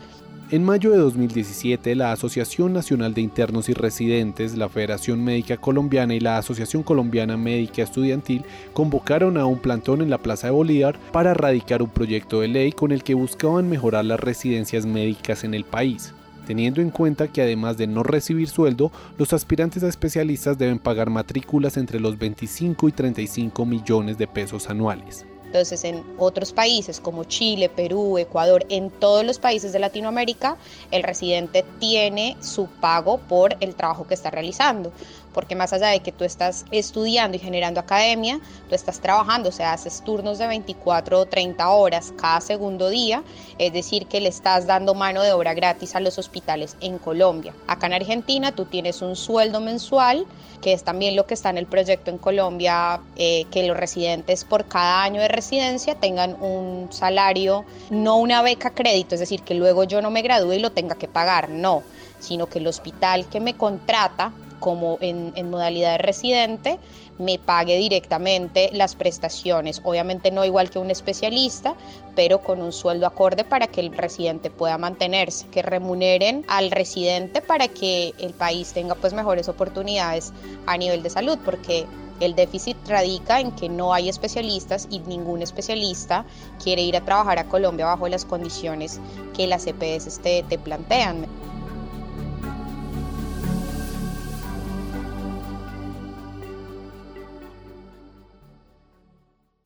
[0.52, 6.12] En mayo de 2017, la Asociación Nacional de Internos y Residentes, la Federación Médica Colombiana
[6.12, 10.98] y la Asociación Colombiana Médica Estudiantil convocaron a un plantón en la Plaza de Bolívar
[11.12, 15.54] para radicar un proyecto de ley con el que buscaban mejorar las residencias médicas en
[15.54, 16.14] el país
[16.46, 21.08] teniendo en cuenta que además de no recibir sueldo, los aspirantes a especialistas deben pagar
[21.08, 25.26] matrículas entre los 25 y 35 millones de pesos anuales.
[25.50, 30.56] Entonces, en otros países como Chile, Perú, Ecuador, en todos los países de Latinoamérica,
[30.92, 34.92] el residente tiene su pago por el trabajo que está realizando
[35.32, 39.52] porque más allá de que tú estás estudiando y generando academia, tú estás trabajando, o
[39.52, 43.22] sea, haces turnos de 24 o 30 horas cada segundo día,
[43.58, 47.54] es decir, que le estás dando mano de obra gratis a los hospitales en Colombia.
[47.66, 50.26] Acá en Argentina tú tienes un sueldo mensual,
[50.60, 54.44] que es también lo que está en el proyecto en Colombia, eh, que los residentes
[54.44, 59.54] por cada año de residencia tengan un salario, no una beca crédito, es decir, que
[59.54, 61.82] luego yo no me gradúe y lo tenga que pagar, no,
[62.18, 66.78] sino que el hospital que me contrata como en, modalidad de residente,
[67.18, 69.80] me pague directamente las prestaciones.
[69.84, 71.74] Obviamente no igual que un especialista,
[72.14, 77.42] pero con un sueldo acorde para que el residente pueda mantenerse, que remuneren al residente
[77.42, 80.32] para que el país tenga pues mejores oportunidades
[80.66, 81.86] a nivel de salud, porque
[82.20, 86.26] el déficit radica en que no hay especialistas y ningún especialista
[86.62, 89.00] quiere ir a trabajar a Colombia bajo las condiciones
[89.34, 91.26] que las EPS te, te plantean.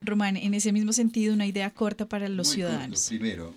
[0.04, 3.06] Román, en ese mismo sentido, una idea corta para los ciudadanos.
[3.08, 3.54] Primero,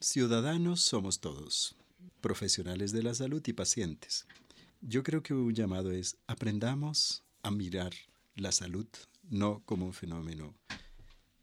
[0.00, 1.76] ciudadanos somos todos,
[2.20, 4.26] profesionales de la salud y pacientes.
[4.80, 7.92] Yo creo que un llamado es aprendamos a mirar
[8.36, 8.86] la salud
[9.30, 10.54] no como un fenómeno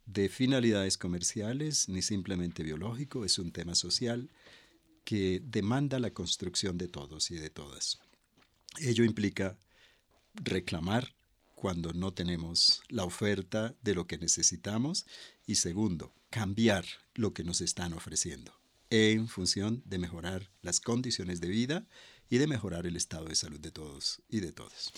[0.05, 4.29] de finalidades comerciales ni simplemente biológico, es un tema social
[5.03, 7.99] que demanda la construcción de todos y de todas.
[8.79, 9.57] Ello implica
[10.33, 11.15] reclamar
[11.55, 15.05] cuando no tenemos la oferta de lo que necesitamos
[15.47, 16.85] y segundo, cambiar
[17.15, 18.53] lo que nos están ofreciendo
[18.89, 21.87] en función de mejorar las condiciones de vida
[22.29, 24.91] y de mejorar el estado de salud de todos y de todas.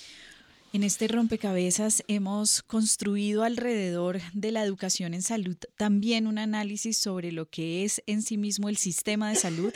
[0.73, 7.31] En este rompecabezas hemos construido alrededor de la educación en salud también un análisis sobre
[7.31, 9.73] lo que es en sí mismo el sistema de salud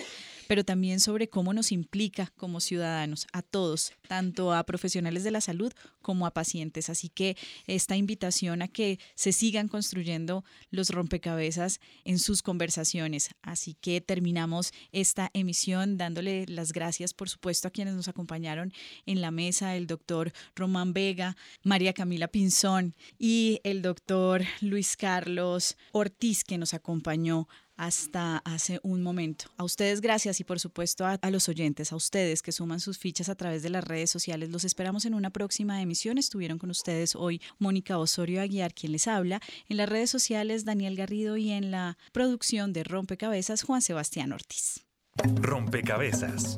[0.51, 5.39] pero también sobre cómo nos implica como ciudadanos, a todos, tanto a profesionales de la
[5.39, 5.71] salud
[6.01, 6.89] como a pacientes.
[6.89, 7.37] Así que
[7.67, 13.29] esta invitación a que se sigan construyendo los rompecabezas en sus conversaciones.
[13.41, 18.73] Así que terminamos esta emisión dándole las gracias, por supuesto, a quienes nos acompañaron
[19.05, 25.77] en la mesa, el doctor Román Vega, María Camila Pinzón y el doctor Luis Carlos
[25.93, 27.47] Ortiz, que nos acompañó
[27.81, 29.45] hasta hace un momento.
[29.57, 33.27] A ustedes gracias y por supuesto a, los oyentes, a ustedes que suman sus fichas
[33.27, 34.51] a través de las redes sociales.
[34.51, 36.19] Los esperamos en una próxima emisión.
[36.19, 40.95] Estuvieron con ustedes hoy Mónica Osorio Aguiar, quien les habla, en las redes sociales Daniel
[40.95, 44.85] Garrido y en la producción de Rompecabezas Juan Sebastián Ortiz.
[45.41, 46.57] Rompecabezas,